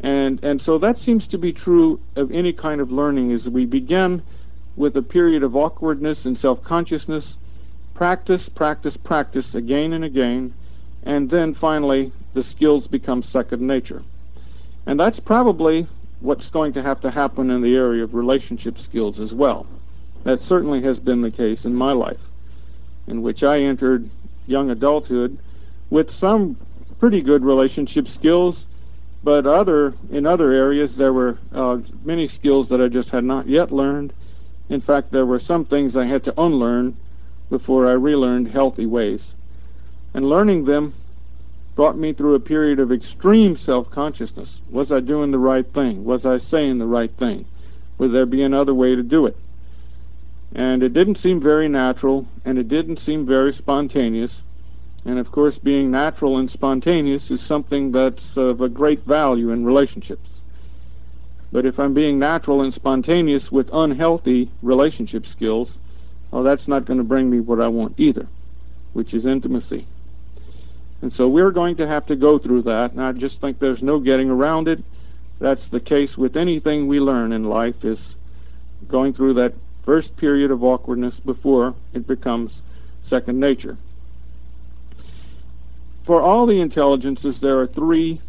And, 0.00 0.42
and 0.44 0.60
so 0.60 0.78
that 0.78 0.98
seems 0.98 1.26
to 1.28 1.38
be 1.38 1.52
true 1.52 2.00
of 2.16 2.30
any 2.30 2.52
kind 2.52 2.80
of 2.80 2.92
learning 2.92 3.30
is 3.30 3.48
we 3.48 3.64
begin 3.64 4.22
with 4.76 4.96
a 4.96 5.02
period 5.02 5.42
of 5.42 5.56
awkwardness 5.56 6.26
and 6.26 6.36
self-consciousness 6.36 7.36
practice, 7.94 8.48
practice, 8.48 8.96
practice 8.96 9.54
again 9.54 9.92
and 9.92 10.04
again, 10.04 10.52
and 11.04 11.30
then 11.30 11.54
finally 11.54 12.10
the 12.32 12.42
skills 12.42 12.86
become 12.86 13.22
second 13.22 13.62
nature. 13.62 14.02
And 14.86 14.98
that's 14.98 15.20
probably 15.20 15.86
what's 16.20 16.50
going 16.50 16.72
to 16.72 16.82
have 16.82 17.00
to 17.02 17.10
happen 17.10 17.50
in 17.50 17.60
the 17.60 17.76
area 17.76 18.02
of 18.02 18.14
relationship 18.14 18.78
skills 18.78 19.20
as 19.20 19.32
well. 19.32 19.66
That 20.24 20.40
certainly 20.40 20.82
has 20.82 20.98
been 20.98 21.20
the 21.20 21.30
case 21.30 21.66
in 21.66 21.74
my 21.74 21.92
life, 21.92 22.22
in 23.06 23.22
which 23.22 23.44
I 23.44 23.60
entered 23.60 24.08
young 24.46 24.70
adulthood 24.70 25.38
with 25.90 26.10
some 26.10 26.56
pretty 26.98 27.20
good 27.20 27.44
relationship 27.44 28.08
skills, 28.08 28.64
but 29.22 29.46
other 29.46 29.92
in 30.10 30.26
other 30.26 30.52
areas 30.52 30.96
there 30.96 31.12
were 31.12 31.38
uh, 31.52 31.78
many 32.04 32.26
skills 32.26 32.68
that 32.70 32.80
I 32.80 32.88
just 32.88 33.10
had 33.10 33.24
not 33.24 33.46
yet 33.46 33.70
learned. 33.70 34.12
In 34.70 34.80
fact, 34.80 35.10
there 35.10 35.26
were 35.26 35.38
some 35.38 35.66
things 35.66 35.96
I 35.96 36.06
had 36.06 36.24
to 36.24 36.40
unlearn 36.40 36.96
before 37.50 37.86
I 37.86 37.92
relearned 37.92 38.48
healthy 38.48 38.86
ways. 38.86 39.34
And 40.14 40.28
learning 40.28 40.64
them 40.64 40.94
brought 41.74 41.98
me 41.98 42.12
through 42.12 42.34
a 42.34 42.40
period 42.40 42.78
of 42.78 42.92
extreme 42.92 43.56
self-consciousness. 43.56 44.60
Was 44.70 44.92
I 44.92 45.00
doing 45.00 45.32
the 45.32 45.38
right 45.38 45.66
thing? 45.66 46.04
Was 46.04 46.24
I 46.24 46.38
saying 46.38 46.78
the 46.78 46.86
right 46.86 47.10
thing? 47.10 47.44
Would 47.98 48.12
there 48.12 48.26
be 48.26 48.42
another 48.42 48.72
way 48.72 48.94
to 48.94 49.02
do 49.02 49.26
it? 49.26 49.36
And 50.54 50.84
it 50.84 50.92
didn't 50.92 51.16
seem 51.16 51.40
very 51.40 51.68
natural, 51.68 52.28
and 52.44 52.58
it 52.58 52.68
didn't 52.68 52.98
seem 52.98 53.26
very 53.26 53.52
spontaneous. 53.52 54.44
And 55.04 55.18
of 55.18 55.32
course, 55.32 55.58
being 55.58 55.90
natural 55.90 56.38
and 56.38 56.48
spontaneous 56.48 57.32
is 57.32 57.40
something 57.40 57.90
that's 57.90 58.36
of 58.36 58.60
a 58.60 58.68
great 58.68 59.02
value 59.04 59.50
in 59.50 59.64
relationships. 59.64 60.28
But 61.50 61.66
if 61.66 61.80
I'm 61.80 61.92
being 61.92 62.20
natural 62.20 62.62
and 62.62 62.72
spontaneous 62.72 63.50
with 63.50 63.68
unhealthy 63.72 64.48
relationship 64.62 65.26
skills, 65.26 65.80
well, 66.30 66.44
that's 66.44 66.68
not 66.68 66.84
going 66.84 66.98
to 66.98 67.04
bring 67.04 67.30
me 67.30 67.40
what 67.40 67.60
I 67.60 67.68
want 67.68 67.94
either, 67.98 68.28
which 68.92 69.12
is 69.12 69.26
intimacy. 69.26 69.86
And 71.02 71.12
so 71.12 71.28
we're 71.28 71.50
going 71.50 71.76
to 71.76 71.86
have 71.86 72.06
to 72.06 72.16
go 72.16 72.38
through 72.38 72.62
that, 72.62 72.92
and 72.92 73.02
I 73.02 73.12
just 73.12 73.40
think 73.40 73.58
there's 73.58 73.82
no 73.82 73.98
getting 73.98 74.30
around 74.30 74.68
it. 74.68 74.82
That's 75.38 75.68
the 75.68 75.80
case 75.80 76.16
with 76.16 76.36
anything 76.36 76.86
we 76.86 77.00
learn 77.00 77.32
in 77.32 77.44
life 77.44 77.84
is 77.84 78.16
going 78.88 79.12
through 79.12 79.34
that 79.34 79.54
first 79.82 80.16
period 80.16 80.50
of 80.50 80.64
awkwardness 80.64 81.20
before 81.20 81.74
it 81.92 82.06
becomes 82.06 82.62
second 83.02 83.38
nature. 83.38 83.76
For 86.04 86.22
all 86.22 86.46
the 86.46 86.60
intelligences, 86.60 87.40
there 87.40 87.58
are 87.60 87.66
three 87.66 88.20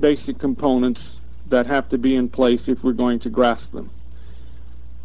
basic 0.00 0.38
components 0.38 1.16
that 1.48 1.66
have 1.66 1.88
to 1.90 1.98
be 1.98 2.16
in 2.16 2.28
place 2.28 2.68
if 2.68 2.82
we're 2.82 2.92
going 2.92 3.18
to 3.20 3.30
grasp 3.30 3.72
them. 3.72 3.90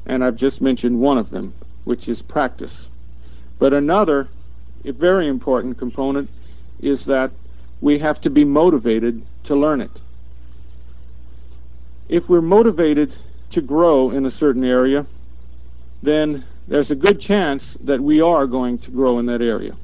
And 0.05 0.23
I've 0.23 0.35
just 0.35 0.61
mentioned 0.61 0.99
one 0.99 1.17
of 1.17 1.31
them, 1.31 1.53
which 1.83 2.07
is 2.07 2.21
practice. 2.21 2.87
But 3.59 3.73
another 3.73 4.27
very 4.83 5.27
important 5.27 5.77
component 5.77 6.29
is 6.81 7.05
that 7.05 7.31
we 7.81 7.99
have 7.99 8.21
to 8.21 8.29
be 8.29 8.43
motivated 8.43 9.21
to 9.43 9.55
learn 9.55 9.81
it. 9.81 9.91
If 12.09 12.29
we're 12.29 12.41
motivated 12.41 13.15
to 13.51 13.61
grow 13.61 14.11
in 14.11 14.25
a 14.25 14.31
certain 14.31 14.63
area, 14.63 15.05
then 16.03 16.43
there's 16.67 16.91
a 16.91 16.95
good 16.95 17.19
chance 17.19 17.75
that 17.81 18.01
we 18.01 18.21
are 18.21 18.47
going 18.47 18.77
to 18.79 18.91
grow 18.91 19.19
in 19.19 19.25
that 19.27 19.41
area. 19.41 19.75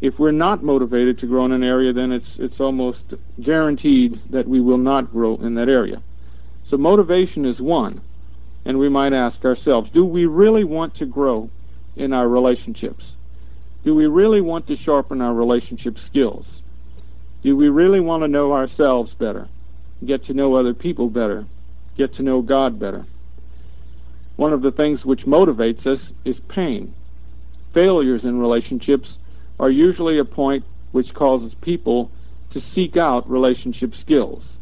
If 0.00 0.18
we're 0.18 0.30
not 0.30 0.62
motivated 0.62 1.18
to 1.18 1.26
grow 1.26 1.44
in 1.44 1.52
an 1.52 1.64
area, 1.64 1.92
then 1.92 2.12
it's 2.12 2.38
it's 2.38 2.60
almost 2.60 3.14
guaranteed 3.42 4.14
that 4.30 4.46
we 4.46 4.60
will 4.60 4.78
not 4.78 5.10
grow 5.10 5.36
in 5.36 5.54
that 5.54 5.68
area. 5.68 6.00
So 6.64 6.76
motivation 6.76 7.44
is 7.44 7.60
one, 7.60 8.00
and 8.64 8.78
we 8.78 8.88
might 8.88 9.12
ask 9.12 9.44
ourselves, 9.44 9.90
do 9.90 10.04
we 10.04 10.26
really 10.26 10.64
want 10.64 10.94
to 10.96 11.06
grow 11.06 11.50
in 11.96 12.12
our 12.12 12.28
relationships? 12.28 13.16
Do 13.88 13.94
we 13.94 14.06
really 14.06 14.42
want 14.42 14.66
to 14.66 14.76
sharpen 14.76 15.22
our 15.22 15.32
relationship 15.32 15.98
skills? 15.98 16.62
Do 17.42 17.56
we 17.56 17.70
really 17.70 18.00
want 18.00 18.22
to 18.22 18.28
know 18.28 18.52
ourselves 18.52 19.14
better, 19.14 19.48
get 20.04 20.24
to 20.24 20.34
know 20.34 20.56
other 20.56 20.74
people 20.74 21.08
better, 21.08 21.46
get 21.96 22.12
to 22.12 22.22
know 22.22 22.42
God 22.42 22.78
better? 22.78 23.06
One 24.36 24.52
of 24.52 24.60
the 24.60 24.72
things 24.72 25.06
which 25.06 25.24
motivates 25.24 25.86
us 25.86 26.12
is 26.26 26.38
pain. 26.38 26.92
Failures 27.72 28.26
in 28.26 28.38
relationships 28.38 29.16
are 29.58 29.70
usually 29.70 30.18
a 30.18 30.24
point 30.26 30.66
which 30.92 31.14
causes 31.14 31.54
people 31.54 32.10
to 32.50 32.60
seek 32.60 32.98
out 32.98 33.30
relationship 33.30 33.94
skills. 33.94 34.58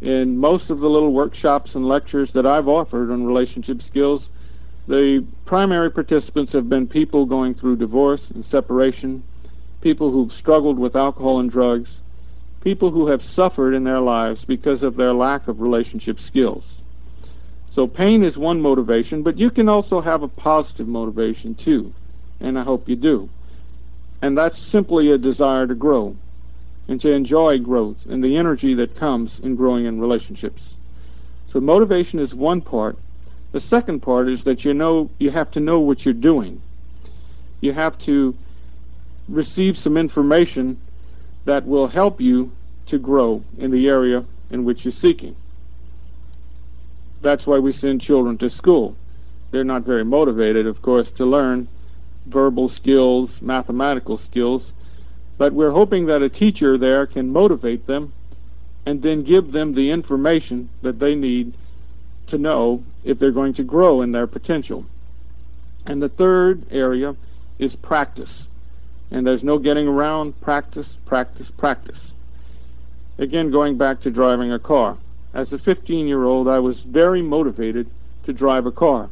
In 0.00 0.38
most 0.38 0.70
of 0.70 0.80
the 0.80 0.88
little 0.88 1.12
workshops 1.12 1.74
and 1.74 1.86
lectures 1.86 2.32
that 2.32 2.46
I've 2.46 2.66
offered 2.66 3.10
on 3.10 3.26
relationship 3.26 3.82
skills, 3.82 4.30
the 4.88 5.22
primary 5.44 5.90
participants 5.90 6.52
have 6.54 6.68
been 6.68 6.86
people 6.86 7.26
going 7.26 7.52
through 7.52 7.76
divorce 7.76 8.30
and 8.30 8.42
separation, 8.42 9.22
people 9.82 10.10
who've 10.10 10.32
struggled 10.32 10.78
with 10.78 10.96
alcohol 10.96 11.40
and 11.40 11.50
drugs, 11.50 12.00
people 12.62 12.90
who 12.90 13.06
have 13.06 13.22
suffered 13.22 13.74
in 13.74 13.84
their 13.84 14.00
lives 14.00 14.46
because 14.46 14.82
of 14.82 14.96
their 14.96 15.12
lack 15.12 15.46
of 15.46 15.60
relationship 15.60 16.18
skills. 16.18 16.78
So 17.68 17.86
pain 17.86 18.24
is 18.24 18.38
one 18.38 18.62
motivation, 18.62 19.22
but 19.22 19.36
you 19.38 19.50
can 19.50 19.68
also 19.68 20.00
have 20.00 20.22
a 20.22 20.28
positive 20.28 20.88
motivation 20.88 21.54
too, 21.54 21.92
and 22.40 22.58
I 22.58 22.62
hope 22.62 22.88
you 22.88 22.96
do. 22.96 23.28
And 24.22 24.36
that's 24.36 24.58
simply 24.58 25.12
a 25.12 25.18
desire 25.18 25.66
to 25.66 25.74
grow 25.74 26.16
and 26.88 26.98
to 27.02 27.12
enjoy 27.12 27.58
growth 27.58 28.06
and 28.06 28.24
the 28.24 28.36
energy 28.36 28.72
that 28.74 28.96
comes 28.96 29.38
in 29.40 29.54
growing 29.54 29.84
in 29.84 30.00
relationships. 30.00 30.74
So 31.46 31.60
motivation 31.60 32.18
is 32.18 32.34
one 32.34 32.62
part. 32.62 32.96
The 33.52 33.60
second 33.60 34.00
part 34.00 34.28
is 34.28 34.44
that 34.44 34.64
you 34.64 34.74
know 34.74 35.10
you 35.18 35.30
have 35.30 35.50
to 35.52 35.60
know 35.60 35.80
what 35.80 36.04
you're 36.04 36.14
doing. 36.14 36.60
You 37.60 37.72
have 37.72 37.98
to 38.00 38.36
receive 39.28 39.76
some 39.76 39.96
information 39.96 40.80
that 41.44 41.66
will 41.66 41.86
help 41.86 42.20
you 42.20 42.52
to 42.86 42.98
grow 42.98 43.42
in 43.58 43.70
the 43.70 43.88
area 43.88 44.24
in 44.50 44.64
which 44.64 44.84
you're 44.84 44.92
seeking. 44.92 45.34
That's 47.20 47.46
why 47.46 47.58
we 47.58 47.72
send 47.72 48.00
children 48.00 48.38
to 48.38 48.50
school. 48.50 48.96
They're 49.50 49.64
not 49.64 49.82
very 49.82 50.04
motivated, 50.04 50.66
of 50.66 50.82
course, 50.82 51.10
to 51.12 51.24
learn 51.24 51.68
verbal 52.26 52.68
skills, 52.68 53.40
mathematical 53.40 54.18
skills, 54.18 54.72
but 55.38 55.52
we're 55.52 55.70
hoping 55.70 56.06
that 56.06 56.22
a 56.22 56.28
teacher 56.28 56.76
there 56.76 57.06
can 57.06 57.32
motivate 57.32 57.86
them 57.86 58.12
and 58.84 59.00
then 59.02 59.22
give 59.22 59.52
them 59.52 59.72
the 59.72 59.90
information 59.90 60.68
that 60.82 60.98
they 60.98 61.14
need 61.14 61.54
to 62.28 62.38
know 62.38 62.82
if 63.04 63.18
they're 63.18 63.30
going 63.30 63.54
to 63.54 63.62
grow 63.62 64.02
in 64.02 64.12
their 64.12 64.26
potential. 64.26 64.84
And 65.86 66.02
the 66.02 66.08
third 66.08 66.62
area 66.70 67.16
is 67.58 67.76
practice. 67.76 68.48
And 69.10 69.26
there's 69.26 69.44
no 69.44 69.58
getting 69.58 69.88
around 69.88 70.40
practice, 70.40 70.98
practice, 71.06 71.50
practice. 71.50 72.12
Again, 73.18 73.50
going 73.50 73.78
back 73.78 74.00
to 74.02 74.10
driving 74.10 74.52
a 74.52 74.58
car. 74.58 74.96
As 75.34 75.52
a 75.52 75.58
15 75.58 76.06
year 76.06 76.24
old, 76.24 76.48
I 76.48 76.58
was 76.58 76.80
very 76.80 77.22
motivated 77.22 77.88
to 78.24 78.32
drive 78.32 78.66
a 78.66 78.72
car. 78.72 79.08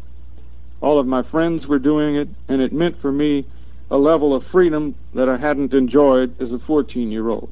All 0.81 0.98
of 0.98 1.07
my 1.07 1.22
friends 1.22 1.66
were 1.66 1.79
doing 1.79 2.16
it, 2.16 2.29
and 2.48 2.61
it 2.61 2.72
meant 2.72 2.96
for 2.96 3.11
me 3.11 3.46
a 3.90 3.96
level 3.96 4.35
of 4.35 4.44
freedom 4.44 4.94
that 5.14 5.29
I 5.29 5.37
hadn't 5.37 5.72
enjoyed 5.72 6.40
as 6.40 6.52
a 6.52 6.59
14 6.59 7.11
year 7.11 7.29
old. 7.29 7.48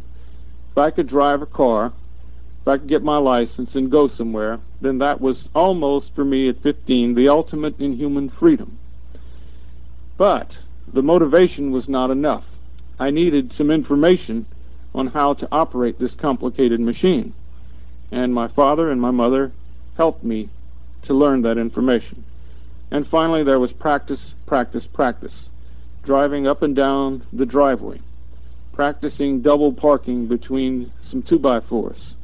If 0.72 0.78
I 0.78 0.90
could 0.90 1.06
drive 1.06 1.40
a 1.40 1.46
car, 1.46 1.92
if 2.64 2.68
I 2.68 2.78
could 2.78 2.88
get 2.88 3.02
my 3.02 3.18
license 3.18 3.76
and 3.76 3.90
go 3.90 4.06
somewhere, 4.06 4.58
then 4.80 4.96
that 4.96 5.20
was 5.20 5.50
almost, 5.54 6.14
for 6.14 6.24
me 6.24 6.48
at 6.48 6.62
15, 6.62 7.12
the 7.12 7.28
ultimate 7.28 7.78
in 7.78 7.92
human 7.92 8.30
freedom. 8.30 8.78
But 10.16 10.60
the 10.90 11.02
motivation 11.02 11.72
was 11.72 11.90
not 11.90 12.10
enough. 12.10 12.56
I 12.98 13.10
needed 13.10 13.52
some 13.52 13.70
information 13.70 14.46
on 14.94 15.08
how 15.08 15.34
to 15.34 15.48
operate 15.52 15.98
this 15.98 16.14
complicated 16.14 16.80
machine. 16.80 17.34
And 18.10 18.32
my 18.32 18.48
father 18.48 18.90
and 18.90 18.98
my 18.98 19.10
mother 19.10 19.52
helped 19.98 20.24
me 20.24 20.48
to 21.02 21.12
learn 21.12 21.42
that 21.42 21.58
information. 21.58 22.24
And 22.90 23.06
finally, 23.06 23.42
there 23.42 23.60
was 23.60 23.74
practice, 23.74 24.34
practice, 24.46 24.86
practice. 24.86 25.50
Driving 26.02 26.46
up 26.46 26.62
and 26.62 26.74
down 26.74 27.26
the 27.30 27.44
driveway, 27.44 28.00
practicing 28.72 29.42
double 29.42 29.74
parking 29.74 30.28
between 30.28 30.92
some 31.02 31.20
2 31.20 31.38
by 31.38 31.60
4s 31.60 32.14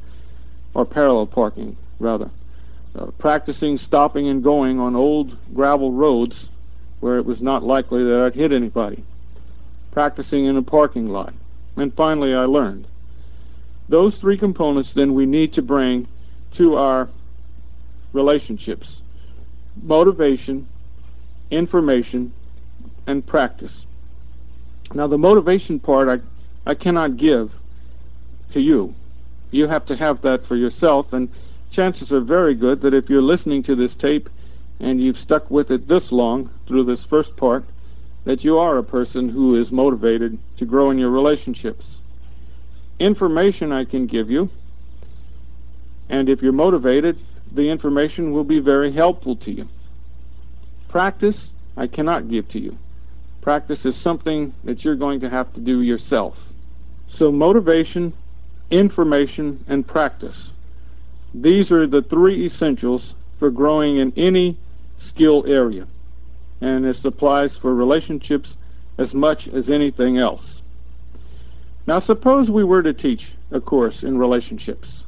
or 0.73 0.85
parallel 0.85 1.27
parking, 1.27 1.75
rather. 1.99 2.29
Uh, 2.97 3.05
practicing 3.17 3.77
stopping 3.77 4.27
and 4.27 4.43
going 4.43 4.79
on 4.79 4.95
old 4.95 5.37
gravel 5.53 5.91
roads 5.91 6.49
where 6.99 7.17
it 7.17 7.25
was 7.25 7.41
not 7.41 7.63
likely 7.63 8.03
that 8.03 8.21
I'd 8.21 8.35
hit 8.35 8.51
anybody. 8.51 9.03
Practicing 9.91 10.45
in 10.45 10.57
a 10.57 10.61
parking 10.61 11.09
lot. 11.09 11.33
And 11.77 11.93
finally, 11.93 12.33
I 12.33 12.45
learned. 12.45 12.85
Those 13.89 14.17
three 14.17 14.37
components 14.37 14.93
then 14.93 15.13
we 15.13 15.25
need 15.25 15.53
to 15.53 15.61
bring 15.61 16.07
to 16.53 16.75
our 16.75 17.09
relationships 18.13 19.01
motivation, 19.81 20.67
information, 21.49 22.33
and 23.07 23.25
practice. 23.25 23.85
Now, 24.93 25.07
the 25.07 25.17
motivation 25.17 25.79
part 25.79 26.21
I, 26.65 26.69
I 26.69 26.75
cannot 26.75 27.17
give 27.17 27.53
to 28.49 28.59
you. 28.59 28.93
You 29.51 29.67
have 29.67 29.85
to 29.87 29.95
have 29.97 30.21
that 30.21 30.45
for 30.45 30.55
yourself, 30.55 31.13
and 31.13 31.29
chances 31.69 32.11
are 32.13 32.21
very 32.21 32.55
good 32.55 32.81
that 32.81 32.93
if 32.93 33.09
you're 33.09 33.21
listening 33.21 33.63
to 33.63 33.75
this 33.75 33.93
tape 33.93 34.29
and 34.79 35.01
you've 35.01 35.19
stuck 35.19 35.51
with 35.51 35.71
it 35.71 35.87
this 35.87 36.11
long 36.11 36.49
through 36.65 36.85
this 36.85 37.03
first 37.03 37.35
part, 37.35 37.65
that 38.23 38.43
you 38.43 38.57
are 38.57 38.77
a 38.77 38.83
person 38.83 39.29
who 39.29 39.55
is 39.55 39.71
motivated 39.71 40.37
to 40.57 40.65
grow 40.65 40.89
in 40.89 40.97
your 40.97 41.09
relationships. 41.09 41.97
Information 42.99 43.71
I 43.71 43.85
can 43.85 44.05
give 44.05 44.29
you, 44.29 44.49
and 46.09 46.29
if 46.29 46.41
you're 46.41 46.51
motivated, 46.51 47.19
the 47.51 47.69
information 47.69 48.31
will 48.31 48.43
be 48.43 48.59
very 48.59 48.91
helpful 48.91 49.35
to 49.37 49.51
you. 49.51 49.67
Practice, 50.87 51.51
I 51.75 51.87
cannot 51.87 52.29
give 52.29 52.47
to 52.49 52.59
you. 52.59 52.77
Practice 53.41 53.85
is 53.85 53.95
something 53.95 54.53
that 54.63 54.85
you're 54.85 54.95
going 54.95 55.21
to 55.21 55.29
have 55.29 55.51
to 55.53 55.59
do 55.59 55.81
yourself. 55.81 56.51
So, 57.07 57.31
motivation, 57.31 58.13
information, 58.71 59.63
and 59.67 59.85
practice. 59.85 60.51
These 61.33 61.71
are 61.71 61.87
the 61.87 62.01
three 62.01 62.45
essentials 62.45 63.13
for 63.37 63.51
growing 63.51 63.97
in 63.97 64.13
any 64.15 64.57
skill 64.99 65.45
area 65.47 65.87
and 66.61 66.85
this 66.85 67.03
applies 67.03 67.57
for 67.57 67.73
relationships 67.73 68.55
as 68.97 69.15
much 69.15 69.47
as 69.47 69.69
anything 69.69 70.19
else. 70.19 70.61
Now, 71.87 71.97
suppose 71.97 72.51
we 72.51 72.63
were 72.63 72.83
to 72.83 72.93
teach 72.93 73.31
a 73.49 73.59
course 73.59 74.03
in 74.03 74.17
relationships. 74.17 75.03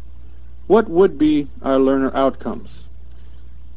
What 0.66 0.90
would 0.90 1.20
be 1.20 1.48
our 1.62 1.78
learner 1.78 2.12
outcomes? 2.16 2.84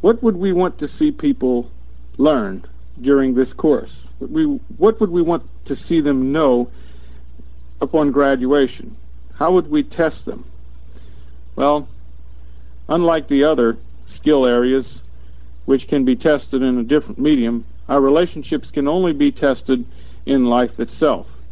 What 0.01 0.23
would 0.23 0.37
we 0.37 0.53
want 0.53 0.79
to 0.79 0.89
see 0.89 1.13
people 1.13 1.71
learn 2.17 2.65
during 3.01 3.35
this 3.35 3.53
course? 3.53 4.07
What 4.19 5.01
would 5.01 5.11
we 5.11 5.21
want 5.21 5.43
to 5.67 5.77
see 5.77 6.01
them 6.01 6.33
know 6.33 6.71
upon 7.83 8.13
graduation? 8.13 8.97
How 9.39 9.53
would 9.53 9.71
we 9.71 9.83
test 9.83 10.25
them? 10.25 10.45
Well, 11.57 11.89
unlike 12.89 13.29
the 13.29 13.45
other 13.45 13.77
skill 14.07 14.47
areas, 14.47 15.03
which 15.67 15.89
can 15.89 16.07
be 16.07 16.17
tested 16.17 16.63
in 16.63 16.79
a 16.79 16.83
different 16.83 17.19
medium, 17.19 17.67
our 17.87 18.01
relationships 18.01 18.71
can 18.71 18.89
only 18.89 19.13
be 19.13 19.31
tested 19.31 19.85
in 20.25 20.47
life 20.47 20.81
itself. 20.81 21.43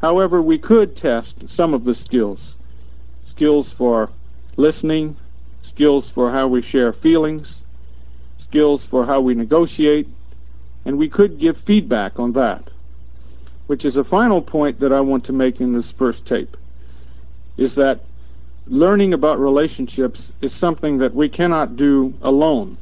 However, 0.00 0.40
we 0.40 0.56
could 0.56 0.96
test 0.96 1.46
some 1.46 1.74
of 1.74 1.84
the 1.84 1.94
skills 1.94 2.56
skills 3.26 3.70
for 3.70 4.08
listening, 4.56 5.16
skills 5.60 6.08
for 6.08 6.30
how 6.30 6.48
we 6.48 6.62
share 6.62 6.92
feelings, 6.94 7.60
skills 8.38 8.86
for 8.86 9.04
how 9.04 9.20
we 9.20 9.34
negotiate, 9.34 10.08
and 10.86 10.96
we 10.96 11.10
could 11.10 11.38
give 11.38 11.58
feedback 11.58 12.18
on 12.18 12.32
that. 12.32 12.70
Which 13.66 13.84
is 13.84 13.98
a 13.98 14.04
final 14.04 14.40
point 14.40 14.80
that 14.80 14.92
I 14.92 15.02
want 15.02 15.24
to 15.24 15.34
make 15.34 15.60
in 15.60 15.74
this 15.74 15.92
first 15.92 16.24
tape 16.24 16.56
is 17.56 17.74
that 17.76 18.00
learning 18.66 19.12
about 19.12 19.38
relationships 19.38 20.32
is 20.40 20.52
something 20.52 20.98
that 20.98 21.14
we 21.14 21.28
cannot 21.28 21.76
do 21.76 22.12
alone. 22.22 22.76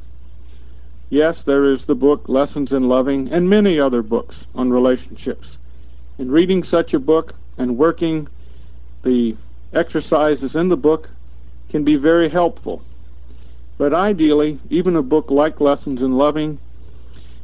Yes, 1.09 1.43
there 1.43 1.65
is 1.65 1.85
the 1.85 1.95
book 1.95 2.27
Lessons 2.27 2.73
in 2.73 2.87
Loving 2.87 3.29
and 3.31 3.49
many 3.49 3.79
other 3.79 4.01
books 4.01 4.47
on 4.55 4.71
relationships. 4.71 5.57
In 6.17 6.31
reading 6.31 6.63
such 6.63 6.93
a 6.93 6.99
book 6.99 7.35
and 7.57 7.77
working 7.77 8.27
the 9.03 9.35
exercises 9.73 10.55
in 10.55 10.69
the 10.69 10.77
book 10.77 11.09
can 11.69 11.83
be 11.83 11.95
very 11.95 12.29
helpful. 12.29 12.81
But 13.77 13.93
ideally, 13.93 14.59
even 14.69 14.95
a 14.95 15.01
book 15.01 15.29
like 15.29 15.59
Lessons 15.59 16.01
in 16.01 16.13
Loving 16.13 16.59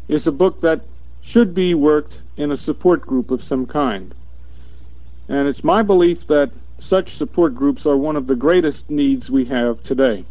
is 0.08 0.26
a 0.26 0.32
book 0.32 0.62
that 0.62 0.82
should 1.22 1.54
be 1.54 1.74
worked 1.74 2.22
in 2.38 2.52
a 2.52 2.58
support 2.58 3.02
group 3.02 3.30
of 3.30 3.44
some 3.44 3.66
kind. 3.66 4.14
And 5.28 5.48
it's 5.48 5.64
my 5.64 5.84
belief 5.84 6.26
that 6.28 6.52
such 6.80 7.14
support 7.14 7.56
groups 7.56 7.86
are 7.86 7.98
one 7.98 8.16
of 8.16 8.28
the 8.28 8.36
greatest 8.36 8.90
needs 8.90 9.30
we 9.30 9.46
have 9.46 9.84
today. 9.84 10.24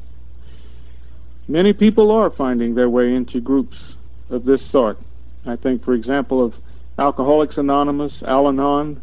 Many 1.47 1.73
people 1.73 2.11
are 2.11 2.31
finding 2.31 2.75
their 2.75 2.91
way 2.91 3.15
into 3.15 3.41
groups 3.41 3.97
of 4.31 4.45
this 4.45 4.65
sort. 4.65 4.99
I 5.47 5.57
think, 5.57 5.83
for 5.83 5.95
example, 5.95 6.45
of 6.45 6.59
Alcoholics 6.99 7.59
Anonymous, 7.59 8.23
Al 8.23 8.49
Anon, 8.49 9.01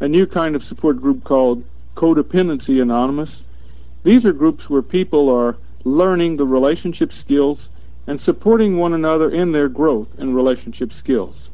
a 0.00 0.08
new 0.08 0.26
kind 0.26 0.56
of 0.56 0.62
support 0.62 1.00
group 1.00 1.22
called 1.24 1.62
Codependency 1.94 2.82
Anonymous. 2.82 3.44
These 4.02 4.26
are 4.26 4.32
groups 4.32 4.68
where 4.68 4.82
people 4.82 5.28
are 5.28 5.56
learning 5.84 6.36
the 6.36 6.46
relationship 6.46 7.12
skills 7.12 7.70
and 8.06 8.20
supporting 8.20 8.76
one 8.76 8.92
another 8.92 9.30
in 9.30 9.52
their 9.52 9.68
growth 9.68 10.18
in 10.18 10.34
relationship 10.34 10.92
skills. 10.92 11.50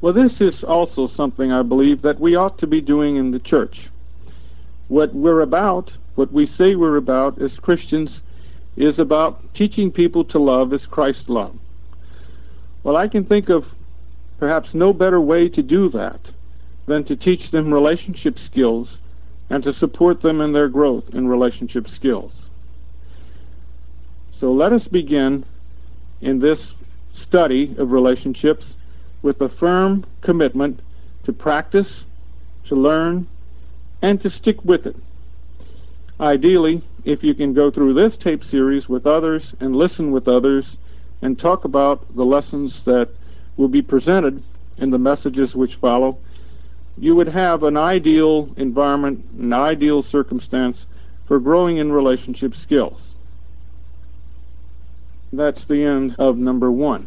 Well, 0.00 0.14
this 0.14 0.40
is 0.40 0.64
also 0.64 1.06
something 1.06 1.52
I 1.52 1.62
believe 1.62 2.02
that 2.02 2.18
we 2.18 2.34
ought 2.34 2.56
to 2.58 2.66
be 2.66 2.80
doing 2.80 3.16
in 3.16 3.32
the 3.32 3.38
church. 3.38 3.90
What 4.88 5.14
we're 5.14 5.42
about, 5.42 5.92
what 6.14 6.32
we 6.32 6.46
say 6.46 6.74
we're 6.74 6.96
about 6.96 7.38
as 7.40 7.58
Christians, 7.58 8.22
is 8.76 8.98
about 8.98 9.52
teaching 9.52 9.92
people 9.92 10.24
to 10.24 10.38
love 10.38 10.72
as 10.72 10.86
Christ 10.86 11.28
loved. 11.28 11.58
Well, 12.82 12.96
I 12.96 13.08
can 13.08 13.24
think 13.24 13.50
of 13.50 13.74
perhaps 14.38 14.74
no 14.74 14.94
better 14.94 15.20
way 15.20 15.50
to 15.50 15.62
do 15.62 15.90
that 15.90 16.32
than 16.86 17.04
to 17.04 17.14
teach 17.14 17.50
them 17.50 17.72
relationship 17.72 18.38
skills 18.38 18.98
and 19.50 19.62
to 19.64 19.72
support 19.72 20.22
them 20.22 20.40
in 20.40 20.52
their 20.52 20.68
growth 20.68 21.14
in 21.14 21.28
relationship 21.28 21.86
skills. 21.86 22.48
So 24.32 24.50
let 24.52 24.72
us 24.72 24.88
begin 24.88 25.44
in 26.22 26.38
this 26.38 26.74
study 27.12 27.74
of 27.76 27.92
relationships 27.92 28.76
with 29.22 29.40
a 29.42 29.48
firm 29.48 30.04
commitment 30.20 30.80
to 31.24 31.32
practice, 31.32 32.06
to 32.64 32.74
learn, 32.74 33.26
and 34.02 34.20
to 34.20 34.30
stick 34.30 34.64
with 34.64 34.86
it. 34.86 34.96
Ideally, 36.18 36.82
if 37.04 37.24
you 37.24 37.34
can 37.34 37.54
go 37.54 37.70
through 37.70 37.94
this 37.94 38.16
tape 38.16 38.44
series 38.44 38.88
with 38.88 39.06
others 39.06 39.54
and 39.60 39.74
listen 39.74 40.10
with 40.10 40.28
others 40.28 40.76
and 41.22 41.38
talk 41.38 41.64
about 41.64 42.14
the 42.14 42.24
lessons 42.24 42.84
that 42.84 43.08
will 43.56 43.68
be 43.68 43.82
presented 43.82 44.42
in 44.78 44.90
the 44.90 44.98
messages 44.98 45.54
which 45.54 45.76
follow, 45.76 46.18
you 46.98 47.14
would 47.14 47.28
have 47.28 47.62
an 47.62 47.76
ideal 47.76 48.50
environment, 48.56 49.24
an 49.38 49.52
ideal 49.52 50.02
circumstance 50.02 50.86
for 51.26 51.38
growing 51.38 51.78
in 51.78 51.92
relationship 51.92 52.54
skills. 52.54 53.14
That's 55.32 55.64
the 55.64 55.84
end 55.84 56.16
of 56.18 56.36
number 56.36 56.70
one. 56.70 57.06